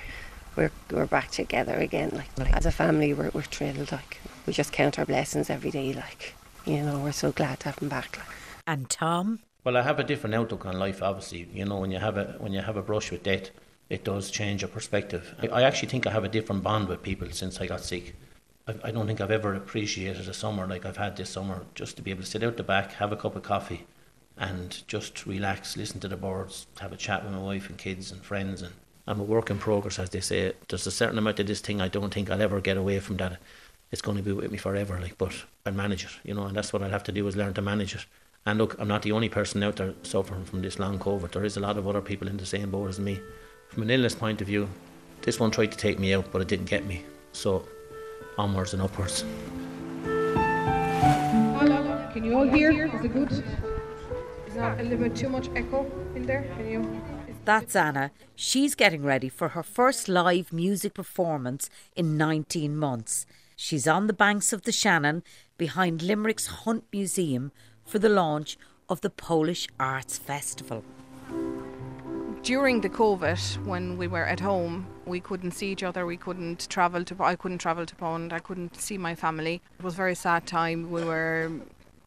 we're 0.57 0.71
we're 0.91 1.07
back 1.07 1.31
together 1.31 1.75
again. 1.75 2.23
Like 2.39 2.53
as 2.55 2.65
a 2.65 2.73
family, 2.73 3.13
we're 3.13 3.31
we're 3.35 3.43
thrilled. 3.43 3.93
Like 3.93 4.19
we 4.47 4.55
just 4.55 4.73
count 4.73 4.99
our 4.99 5.05
blessings 5.05 5.51
every 5.51 5.71
day. 5.71 5.93
Like 5.93 6.35
you 6.65 6.83
know, 6.83 6.99
we're 7.01 7.13
so 7.13 7.33
glad 7.33 7.61
to 7.61 7.67
have 7.67 7.79
him 7.79 7.91
back. 7.91 8.17
Like. 8.17 8.27
And 8.67 8.89
Tom, 8.89 9.41
well, 9.65 9.77
I 9.77 9.83
have 9.83 9.99
a 9.99 10.05
different 10.05 10.35
outlook 10.35 10.67
on 10.67 10.79
life. 10.79 11.03
Obviously, 11.03 11.49
you 11.53 11.65
know, 11.65 11.79
when 11.79 11.91
you 11.91 11.99
have 11.99 12.17
a 12.17 12.37
when 12.39 12.53
you 12.53 12.61
have 12.61 12.77
a 12.77 12.83
brush 12.83 13.11
with 13.11 13.23
death, 13.23 13.51
it 13.89 14.05
does 14.05 14.31
change 14.31 14.63
your 14.63 14.69
perspective. 14.69 15.35
I, 15.41 15.49
I 15.49 15.63
actually 15.63 15.89
think 15.89 16.07
I 16.07 16.11
have 16.11 16.25
a 16.25 16.29
different 16.29 16.63
bond 16.63 16.89
with 16.89 17.03
people 17.03 17.31
since 17.31 17.61
I 17.61 17.67
got 17.67 17.81
sick. 17.81 18.15
I, 18.67 18.75
I 18.85 18.91
don't 18.91 19.07
think 19.07 19.21
I've 19.21 19.31
ever 19.31 19.55
appreciated 19.55 20.29
a 20.29 20.35
summer 20.35 20.67
like 20.67 20.85
I've 20.85 20.97
had 20.97 21.17
this 21.17 21.31
summer. 21.31 21.65
Just 21.75 21.97
to 21.97 22.03
be 22.03 22.11
able 22.11 22.23
to 22.23 22.29
sit 22.29 22.43
out 22.43 22.57
the 22.57 22.63
back, 22.63 22.93
have 22.95 23.13
a 23.13 23.17
cup 23.17 23.37
of 23.37 23.43
coffee, 23.43 23.87
and 24.37 24.83
just 24.89 25.27
relax, 25.27 25.77
listen 25.77 26.01
to 26.01 26.09
the 26.09 26.17
birds, 26.17 26.67
have 26.81 26.93
a 26.93 26.97
chat 26.97 27.25
with 27.25 27.33
my 27.33 27.39
wife 27.39 27.69
and 27.69 27.79
kids 27.79 28.11
and 28.11 28.23
friends. 28.25 28.63
And 28.63 28.75
I'm 29.07 29.21
a 29.21 29.25
work 29.25 29.51
in 29.51 29.59
progress, 29.59 29.99
as 29.99 30.11
they 30.11 30.21
say. 30.21 30.55
There's 30.69 30.87
a 30.87 30.91
certain 30.91 31.19
amount 31.19 31.41
of 31.41 31.47
this 31.47 31.61
thing 31.61 31.81
I 31.81 31.89
don't 31.89 32.13
think 32.13 32.31
I'll 32.31 32.43
ever 32.43 32.61
get 32.61 32.77
away 32.77 32.99
from 33.01 33.17
that. 33.19 33.39
It's 33.91 34.03
going 34.03 34.17
to 34.17 34.23
be 34.23 34.33
with 34.33 34.51
me 34.51 34.59
forever, 34.59 34.99
like, 35.01 35.19
but 35.19 35.35
I'll 35.67 35.73
manage 35.73 36.05
it, 36.05 36.11
you 36.25 36.35
know, 36.35 36.47
and 36.47 36.57
that's 36.57 36.73
what 36.73 36.83
I'll 36.83 36.91
have 36.91 37.05
to 37.05 37.13
do 37.13 37.27
is 37.29 37.37
learn 37.37 37.53
to 37.55 37.63
manage 37.63 37.95
it. 37.95 38.07
And 38.45 38.59
look, 38.59 38.75
I'm 38.81 38.89
not 38.89 39.03
the 39.03 39.13
only 39.13 39.29
person 39.29 39.63
out 39.63 39.77
there 39.77 39.95
suffering 40.03 40.45
from 40.45 40.63
this 40.63 40.81
long 40.81 40.99
COVID. 40.99 41.31
There 41.31 41.45
is 41.45 41.57
a 41.57 41.61
lot 41.61 41.79
of 41.79 41.87
other 41.87 42.01
people 42.01 42.27
in 42.27 42.37
the 42.37 42.47
same 42.47 42.73
boat 42.73 42.89
as 42.89 42.99
me. 42.99 43.21
From 43.69 43.85
an 43.85 43.91
illness 43.91 44.17
point 44.17 44.41
of 44.41 44.49
view, 44.49 44.69
this 45.21 45.39
one 45.39 45.53
tried 45.53 45.71
to 45.71 45.79
take 45.79 46.01
me 46.01 46.13
out, 46.13 46.33
but 46.33 46.43
it 46.43 46.49
didn't 46.49 46.69
get 46.69 46.85
me. 46.85 47.05
So, 47.33 47.65
onwards 48.37 48.75
and 48.75 48.83
upwards. 48.83 49.25
Hello, 50.05 52.11
can 52.13 52.25
you 52.25 52.37
all 52.37 52.49
hear? 52.49 52.73
Is 52.73 53.05
it 53.05 53.13
good? 53.13 53.31
Is 53.31 54.55
that 54.55 54.81
a 54.81 54.83
little 54.83 54.99
bit 54.99 55.15
too 55.15 55.29
much 55.29 55.49
echo 55.55 55.87
in 56.17 56.27
there? 56.27 56.43
Can 56.57 56.69
you? 56.69 57.01
That's 57.45 57.77
Anna. 57.77 58.11
She's 58.35 58.75
getting 58.75 59.05
ready 59.05 59.29
for 59.29 59.51
her 59.51 59.63
first 59.63 60.09
live 60.09 60.53
music 60.53 60.95
performance 60.95 61.71
in 61.95 62.17
19 62.17 62.77
months. 62.77 63.25
She's 63.55 63.87
on 63.87 64.09
the 64.09 64.13
banks 64.13 64.53
of 64.53 64.63
the 64.63 64.73
Shannon 64.73 65.23
behind 65.57 66.03
Limerick's 66.03 66.49
Hunt 66.49 66.85
Museum 66.93 67.53
for 67.85 67.99
the 67.99 68.09
launch 68.09 68.59
of 68.89 69.01
the 69.01 69.11
Polish 69.11 69.69
Arts 69.79 70.19
Festival. 70.19 70.85
During 72.43 72.81
the 72.81 72.89
COVID, 72.89 73.65
when 73.65 73.97
we 73.97 74.09
were 74.09 74.25
at 74.25 74.41
home, 74.41 74.87
we 75.07 75.21
couldn't 75.21 75.53
see 75.53 75.71
each 75.71 75.85
other. 75.85 76.05
We 76.05 76.17
couldn't 76.17 76.69
travel 76.69 77.05
to. 77.05 77.17
I 77.21 77.37
couldn't 77.37 77.59
travel 77.59 77.87
to 77.87 77.95
Poland. 77.95 78.33
I 78.33 78.41
couldn't 78.41 78.81
see 78.81 78.99
my 78.99 79.15
family. 79.15 79.63
It 79.79 79.85
was 79.85 79.95
a 79.95 79.97
very 79.97 80.17
sad 80.17 80.47
time. 80.47 80.91
We 80.91 81.05
were 81.05 81.53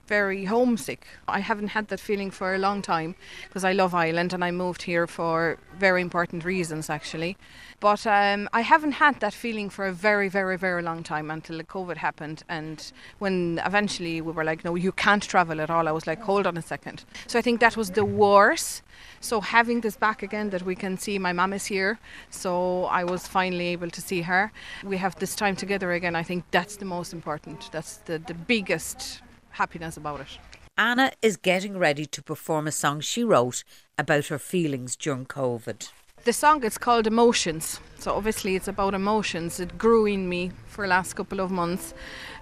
very 0.08 0.46
homesick. 0.46 1.08
I 1.28 1.40
haven't 1.40 1.70
had 1.70 1.88
that 1.88 2.00
feeling 2.00 2.32
for 2.32 2.54
a 2.54 2.58
long 2.58 2.82
time 2.82 3.16
because 3.48 3.64
I 3.64 3.74
love 3.74 3.94
Ireland 3.94 4.34
and 4.34 4.44
I 4.44 4.52
moved 4.52 4.84
here 4.84 5.08
for 5.08 5.58
very 5.78 6.02
important 6.02 6.46
reasons 6.46 6.90
actually. 6.90 7.38
But 7.80 8.08
um, 8.08 8.48
I 8.54 8.62
haven't 8.62 8.94
had 8.94 9.20
that 9.20 9.34
feeling 9.34 9.70
for 9.70 9.86
a 9.86 9.92
very, 9.92 10.30
very, 10.30 10.58
very 10.58 10.82
long 10.82 11.04
time 11.04 11.30
until 11.30 11.58
the 11.58 11.64
COVID 11.64 11.98
happened. 11.98 12.44
And 12.48 12.92
when 13.20 13.62
eventually 13.66 14.22
we 14.22 14.32
were 14.32 14.44
like, 14.44 14.64
no, 14.64 14.76
you 14.76 14.92
can't 14.92 15.24
travel 15.24 15.60
at 15.60 15.70
all, 15.70 15.88
I 15.88 15.92
was 15.92 16.08
like, 16.08 16.22
hold 16.22 16.48
on 16.48 16.58
a 16.58 16.62
second. 16.62 17.04
So 17.28 17.38
I 17.38 17.42
think 17.42 17.60
that 17.60 17.76
was 17.76 17.92
the 17.92 18.06
worst. 18.06 18.82
So 19.20 19.42
having 19.42 19.82
this 19.82 19.98
back 19.98 20.24
again 20.24 20.52
that 20.52 20.64
we 20.64 20.76
can 20.76 20.98
see 20.98 21.20
my 21.20 21.34
mum 21.34 21.52
is 21.54 21.66
here, 21.66 22.00
so 22.30 22.86
I 22.86 23.04
was 23.04 23.28
finally 23.28 23.68
able 23.68 23.90
to 23.90 24.02
see 24.02 24.22
her. 24.22 24.52
We 24.84 24.98
have 24.98 25.16
this 25.16 25.36
time 25.36 25.56
together 25.56 25.92
again. 25.92 26.16
I 26.16 26.24
think 26.24 26.46
that's 26.52 26.78
the 26.78 26.86
most 26.86 27.12
important. 27.12 27.70
That's 27.72 27.98
the, 27.98 28.20
the 28.20 28.34
biggest 28.34 29.22
happiness 29.56 29.98
about 29.98 30.22
it. 30.22 30.38
Anna 30.78 31.12
is 31.22 31.38
getting 31.38 31.78
ready 31.78 32.06
to 32.06 32.22
perform 32.22 32.68
a 32.68 32.72
song 32.72 33.00
she 33.00 33.24
wrote 33.24 33.64
about 33.98 34.28
her 34.28 34.38
feelings 34.38 34.96
during 34.96 35.26
COVID. 35.26 35.90
The 36.26 36.34
song 36.34 36.64
is 36.64 36.78
called 36.78 37.08
Emotions. 37.08 37.80
So 38.00 38.14
obviously 38.14 38.56
it's 38.56 38.68
about 38.68 38.94
emotions. 38.94 39.60
It 39.60 39.78
grew 39.78 40.06
in 40.06 40.28
me 40.28 40.52
for 40.66 40.84
the 40.84 40.90
last 40.90 41.14
couple 41.14 41.40
of 41.40 41.52
months. 41.52 41.94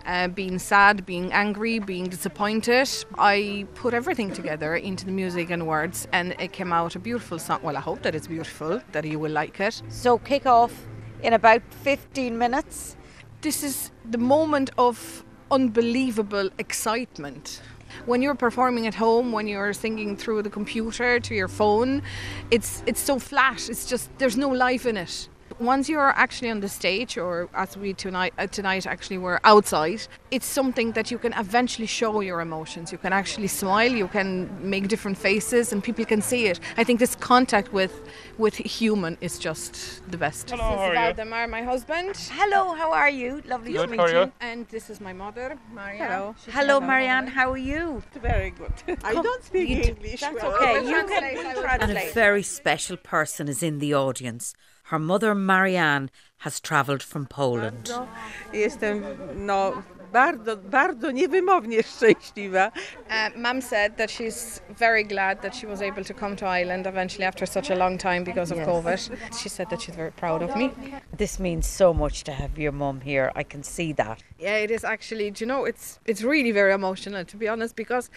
Uh, 0.06 0.30
being 0.30 0.58
sad, 0.58 1.06
being 1.06 1.32
angry, 1.32 1.80
being 1.80 2.06
disappointed. 2.06 2.90
I 3.18 3.68
put 3.76 3.94
everything 3.94 4.32
together 4.32 4.76
into 4.76 5.06
the 5.06 5.12
music 5.12 5.50
and 5.50 5.68
words, 5.68 6.08
and 6.12 6.34
it 6.40 6.54
came 6.54 6.74
out 6.74 6.96
a 6.96 7.00
beautiful 7.00 7.40
song. 7.40 7.60
Well, 7.62 7.78
I 7.78 7.82
hope 7.82 8.02
that 8.04 8.16
it's 8.16 8.28
beautiful, 8.28 8.82
that 8.94 9.06
you 9.06 9.20
will 9.20 9.32
like 9.32 9.60
it. 9.60 9.82
So, 9.90 10.18
kick 10.18 10.46
off 10.46 10.74
in 11.22 11.34
about 11.34 11.62
15 11.84 12.38
minutes. 12.38 12.98
This 13.42 13.64
is 13.64 13.92
the 14.10 14.18
moment 14.18 14.72
of 14.78 15.24
unbelievable 15.54 16.50
excitement. 16.58 17.62
When 18.06 18.22
you're 18.24 18.36
performing 18.36 18.88
at 18.88 18.96
home, 18.96 19.32
when 19.32 19.48
you're 19.48 19.74
singing 19.74 20.18
through 20.18 20.42
the 20.42 20.50
computer 20.50 21.20
to 21.20 21.36
your 21.36 21.48
phone, 21.48 22.02
it's 22.50 22.82
it's 22.88 23.00
so 23.00 23.20
flat. 23.20 23.70
It's 23.70 23.86
just 23.86 24.10
there's 24.18 24.36
no 24.36 24.50
life 24.50 24.86
in 24.88 24.98
it 24.98 25.30
once 25.60 25.90
you're 25.90 26.10
actually 26.26 26.50
on 26.50 26.60
the 26.60 26.70
stage, 26.70 27.18
or 27.18 27.50
as 27.54 27.78
we 27.78 27.94
tonight 27.94 28.34
uh, 28.38 28.48
tonight 28.48 28.86
actually 28.86 29.18
were 29.18 29.40
outside, 29.44 30.02
it's 30.32 30.46
something 30.46 30.92
that 30.94 31.12
you 31.12 31.18
can 31.18 31.34
eventually 31.34 31.88
show 31.88 32.22
your 32.22 32.42
emotions. 32.42 32.92
You 32.92 32.98
can 32.98 33.14
actually 33.14 33.48
smile, 33.48 33.92
you 33.92 34.08
can 34.08 34.50
make 34.70 34.88
different 34.88 35.18
faces, 35.18 35.72
and 35.74 35.84
people 35.84 36.06
can 36.06 36.22
see 36.22 36.48
it. 36.48 36.60
I 36.78 36.84
think 36.84 37.00
this 37.00 37.16
contact 37.16 37.74
with 37.74 37.94
with 38.38 38.56
human 38.56 39.18
is 39.22 39.40
just 39.40 39.74
the 40.12 40.18
best. 40.18 40.50
Hello, 40.50 40.70
this 40.70 40.80
how 40.80 40.84
is 40.84 40.98
are 40.98 41.08
you? 41.08 41.14
Valdemar, 41.14 41.48
my 41.48 41.64
husband. 41.64 42.16
Hello, 42.32 42.74
how 42.74 42.92
are 42.92 43.10
you? 43.10 43.42
Lovely 43.46 43.74
Good, 43.74 43.90
to 43.90 43.98
meet 43.98 44.12
you. 44.12 44.20
you? 44.20 44.32
And 44.42 44.68
this 44.70 44.90
is 44.90 45.00
my 45.00 45.14
mother, 45.14 45.58
Marianne. 45.74 46.08
Hello. 46.08 46.36
She's 46.44 46.54
Hello, 46.54 46.80
Marianne. 46.80 47.28
How 47.28 47.52
are 47.52 47.58
you? 47.58 48.04
Very 48.22 48.52
good. 48.52 48.74
I 49.04 49.14
don't 49.14 49.44
speak 49.44 49.70
you 49.70 49.84
d- 49.84 49.90
English. 49.90 50.22
That's 50.22 50.42
well. 50.42 50.54
okay. 50.56 50.86
You 50.88 51.04
can 51.06 51.24
I 51.24 51.54
will 51.54 51.66
And 51.66 51.98
a 51.98 52.12
very 52.14 52.44
special 52.44 52.98
person 52.98 53.48
is 53.48 53.62
in 53.64 53.80
the 53.80 53.94
audience. 53.94 54.54
Her 54.94 55.00
mother, 55.00 55.34
Marianne, 55.34 56.12
has 56.46 56.60
travelled 56.60 57.02
from 57.02 57.26
Poland. 57.26 57.90
Bardzo 57.90 58.08
Jestem 58.54 59.04
no, 59.36 59.84
bardzo, 60.12 60.58
bardzo 60.58 61.12
niewymownie 61.12 61.84
szczęśliwa. 61.84 62.68
Uh, 62.68 63.38
Mum 63.38 63.62
said 63.62 63.98
that 63.98 64.12
she's 64.12 64.62
very 64.80 65.04
glad 65.04 65.42
that 65.42 65.56
she 65.56 65.68
was 65.68 65.82
able 65.82 66.04
to 66.04 66.14
come 66.14 66.36
to 66.36 66.46
Ireland 66.46 66.88
eventually 66.88 67.26
after 67.26 67.48
such 67.48 67.72
a 67.72 67.76
long 67.76 67.98
time 67.98 68.24
because 68.24 68.52
of 68.54 68.58
Yes. 68.58 68.68
COVID. 68.68 69.18
She 69.44 69.50
said 69.50 69.70
that 69.70 69.82
she's 69.82 69.96
very 69.96 70.12
proud 70.12 70.44
of 70.44 70.56
me. 70.56 70.70
This 71.18 71.40
means 71.40 71.66
so 71.68 71.94
much 71.94 72.24
to 72.24 72.32
have 72.32 72.62
your 72.62 72.72
mum 72.74 73.02
here. 73.02 73.32
I 73.36 73.44
can 73.44 73.64
see 73.64 73.94
that. 73.94 74.24
Yeah, 74.40 74.64
it 74.64 74.72
is 74.72 74.84
actually. 74.84 75.32
Do 75.32 75.44
you 75.46 75.48
know, 75.48 75.66
it's 75.66 76.00
it's 76.06 76.22
really 76.22 76.54
very 76.54 76.74
emotional 76.74 77.26
to 77.26 77.38
be 77.38 77.48
honest 77.52 77.76
because 77.76 78.10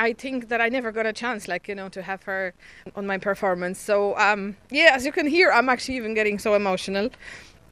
I 0.00 0.14
think 0.14 0.48
that 0.48 0.62
I 0.62 0.70
never 0.70 0.92
got 0.92 1.04
a 1.04 1.12
chance, 1.12 1.46
like 1.46 1.68
you 1.68 1.74
know, 1.74 1.90
to 1.90 2.00
have 2.00 2.22
her 2.22 2.54
on 2.96 3.06
my 3.06 3.18
performance. 3.18 3.78
So 3.78 4.16
um, 4.18 4.56
yeah, 4.70 4.92
as 4.94 5.04
you 5.04 5.12
can 5.12 5.26
hear, 5.26 5.52
I'm 5.52 5.68
actually 5.68 5.96
even 5.96 6.14
getting 6.14 6.38
so 6.38 6.54
emotional, 6.54 7.10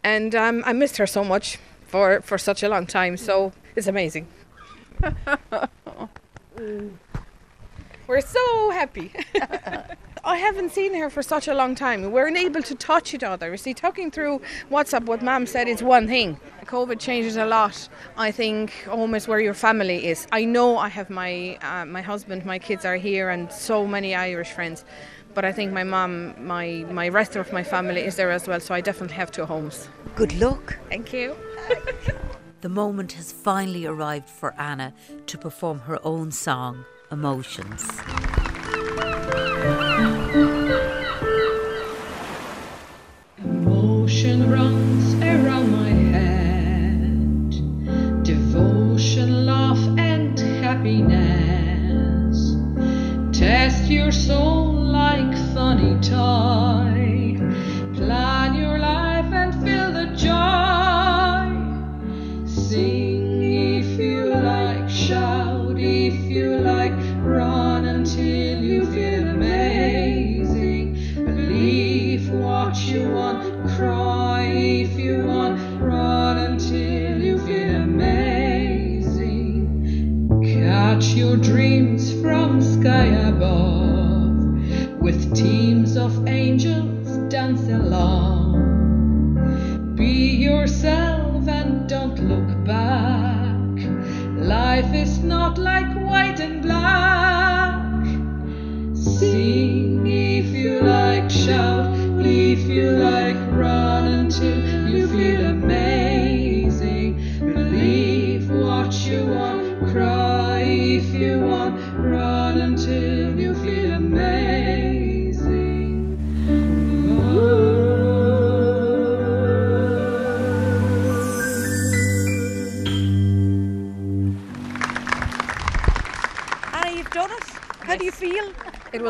and 0.05 0.35
um, 0.35 0.63
I 0.67 0.75
missed 0.75 0.99
her 0.99 1.07
so 1.07 1.25
much 1.25 1.59
for 1.87 2.21
for 2.21 2.37
such 2.37 2.63
a 2.63 2.69
long 2.69 2.87
time. 2.87 3.17
So 3.17 3.53
it's 3.75 3.87
amazing. 3.87 4.27
We're 8.07 8.21
so 8.21 8.71
happy. 8.71 9.11
I 10.25 10.37
haven't 10.37 10.73
seen 10.73 10.95
her 10.95 11.11
for 11.11 11.23
such 11.23 11.49
a 11.49 11.55
long 11.55 11.75
time. 11.75 12.03
We 12.03 12.09
weren't 12.09 12.37
able 12.37 12.63
to 12.63 12.75
touch 12.75 13.15
each 13.15 13.23
other. 13.23 13.51
You 13.51 13.57
see, 13.57 13.75
talking 13.75 14.11
through 14.11 14.41
WhatsApp, 14.71 15.05
what 15.05 15.23
Mum 15.23 15.47
said 15.47 15.69
is 15.69 15.83
one 15.83 16.07
thing. 16.07 16.39
COVID 16.65 16.99
changes 16.99 17.37
a 17.37 17.47
lot. 17.47 17.89
I 18.17 18.31
think 18.31 18.73
home 18.85 19.15
is 19.15 19.27
where 19.27 19.41
your 19.41 19.55
family 19.55 20.07
is. 20.07 20.27
I 20.33 20.45
know 20.45 20.79
I 20.79 20.89
have 20.89 21.09
my 21.11 21.59
uh, 21.63 21.85
my 21.87 22.03
husband, 22.03 22.45
my 22.45 22.59
kids 22.59 22.85
are 22.85 22.97
here, 22.97 23.31
and 23.31 23.51
so 23.51 23.87
many 23.87 24.15
Irish 24.15 24.51
friends. 24.51 24.85
But 25.35 25.45
I 25.45 25.53
think 25.53 25.73
my 25.73 25.85
mum, 25.85 26.35
my 26.39 26.85
my 26.91 27.09
rest 27.09 27.37
of 27.37 27.53
my 27.53 27.63
family 27.63 28.03
is 28.03 28.17
there 28.17 28.31
as 28.31 28.47
well. 28.47 28.61
So 28.61 28.75
I 28.75 28.81
definitely 28.81 29.17
have 29.17 29.31
two 29.31 29.47
homes. 29.47 29.89
Good 30.15 30.39
luck. 30.39 30.77
Thank 30.89 31.13
you. 31.13 31.37
The 32.61 32.69
moment 32.69 33.13
has 33.13 33.31
finally 33.31 33.87
arrived 33.87 34.29
for 34.29 34.53
Anna 34.61 34.93
to 35.27 35.39
perform 35.39 35.79
her 35.81 36.01
own 36.03 36.33
song, 36.33 36.85
Emotions. 37.13 37.89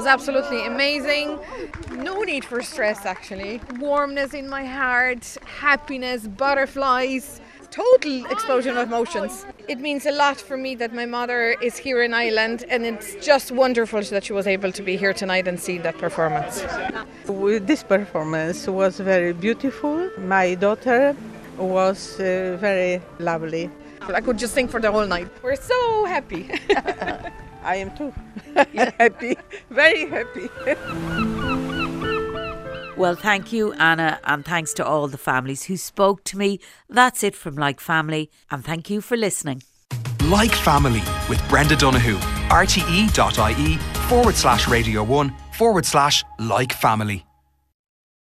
Absolutely 0.09 0.67
amazing. 0.67 1.39
No 1.93 2.23
need 2.23 2.45
for 2.45 2.63
stress, 2.63 3.07
actually. 3.07 3.61
Warmness 3.79 4.35
in 4.35 4.49
my 4.49 4.65
heart, 4.65 5.25
happiness, 5.45 6.27
butterflies. 6.27 7.41
total 7.71 8.25
explosion 8.33 8.77
of 8.77 8.89
emotions. 8.89 9.45
It 9.69 9.79
means 9.79 10.07
a 10.07 10.13
lot 10.13 10.41
for 10.41 10.57
me 10.57 10.75
that 10.77 10.95
my 10.95 11.05
mother 11.05 11.55
is 11.63 11.77
here 11.77 12.03
in 12.03 12.15
Ireland, 12.15 12.65
and 12.71 12.85
it's 12.87 13.15
just 13.25 13.53
wonderful 13.53 14.01
that 14.03 14.25
she 14.25 14.33
was 14.33 14.47
able 14.47 14.73
to 14.73 14.83
be 14.83 14.97
here 14.97 15.13
tonight 15.13 15.47
and 15.47 15.61
see 15.61 15.79
that 15.79 15.99
performance. 15.99 16.65
This 17.27 17.83
performance 17.83 18.67
was 18.67 18.99
very 18.99 19.33
beautiful. 19.35 20.11
My 20.19 20.55
daughter 20.55 21.15
was 21.59 22.19
uh, 22.19 22.57
very 22.59 23.03
lovely. 23.19 23.71
I 24.01 24.21
could 24.23 24.39
just 24.39 24.55
sing 24.55 24.69
for 24.69 24.81
the 24.81 24.91
whole 24.91 25.07
night. 25.07 25.29
We're 25.43 25.57
so 25.57 26.05
happy. 26.07 26.51
I 27.63 27.77
am 27.77 27.97
too 27.97 28.13
happy, 28.99 29.37
very 29.71 30.07
happy. 30.07 30.49
Well, 32.99 33.15
thank 33.15 33.53
you, 33.53 33.73
Anna, 33.75 34.19
and 34.25 34.45
thanks 34.45 34.75
to 34.75 34.85
all 34.85 35.07
the 35.07 35.19
families 35.19 35.63
who 35.63 35.77
spoke 35.77 36.25
to 36.25 36.37
me. 36.37 36.59
That's 36.91 37.23
it 37.23 37.37
from 37.37 37.55
Like 37.55 37.79
Family, 37.79 38.29
and 38.51 38.65
thank 38.65 38.91
you 38.91 39.01
for 39.01 39.17
listening. 39.17 39.63
Like 40.25 40.53
Family 40.53 41.03
with 41.29 41.41
Brenda 41.49 41.77
Donohoe. 41.77 42.19
rte.ie 42.49 43.77
forward 44.09 44.35
slash 44.35 44.67
radio 44.67 45.05
1 45.05 45.33
forward 45.53 45.87
slash 45.87 46.25
like 46.41 46.73
family. 46.73 47.28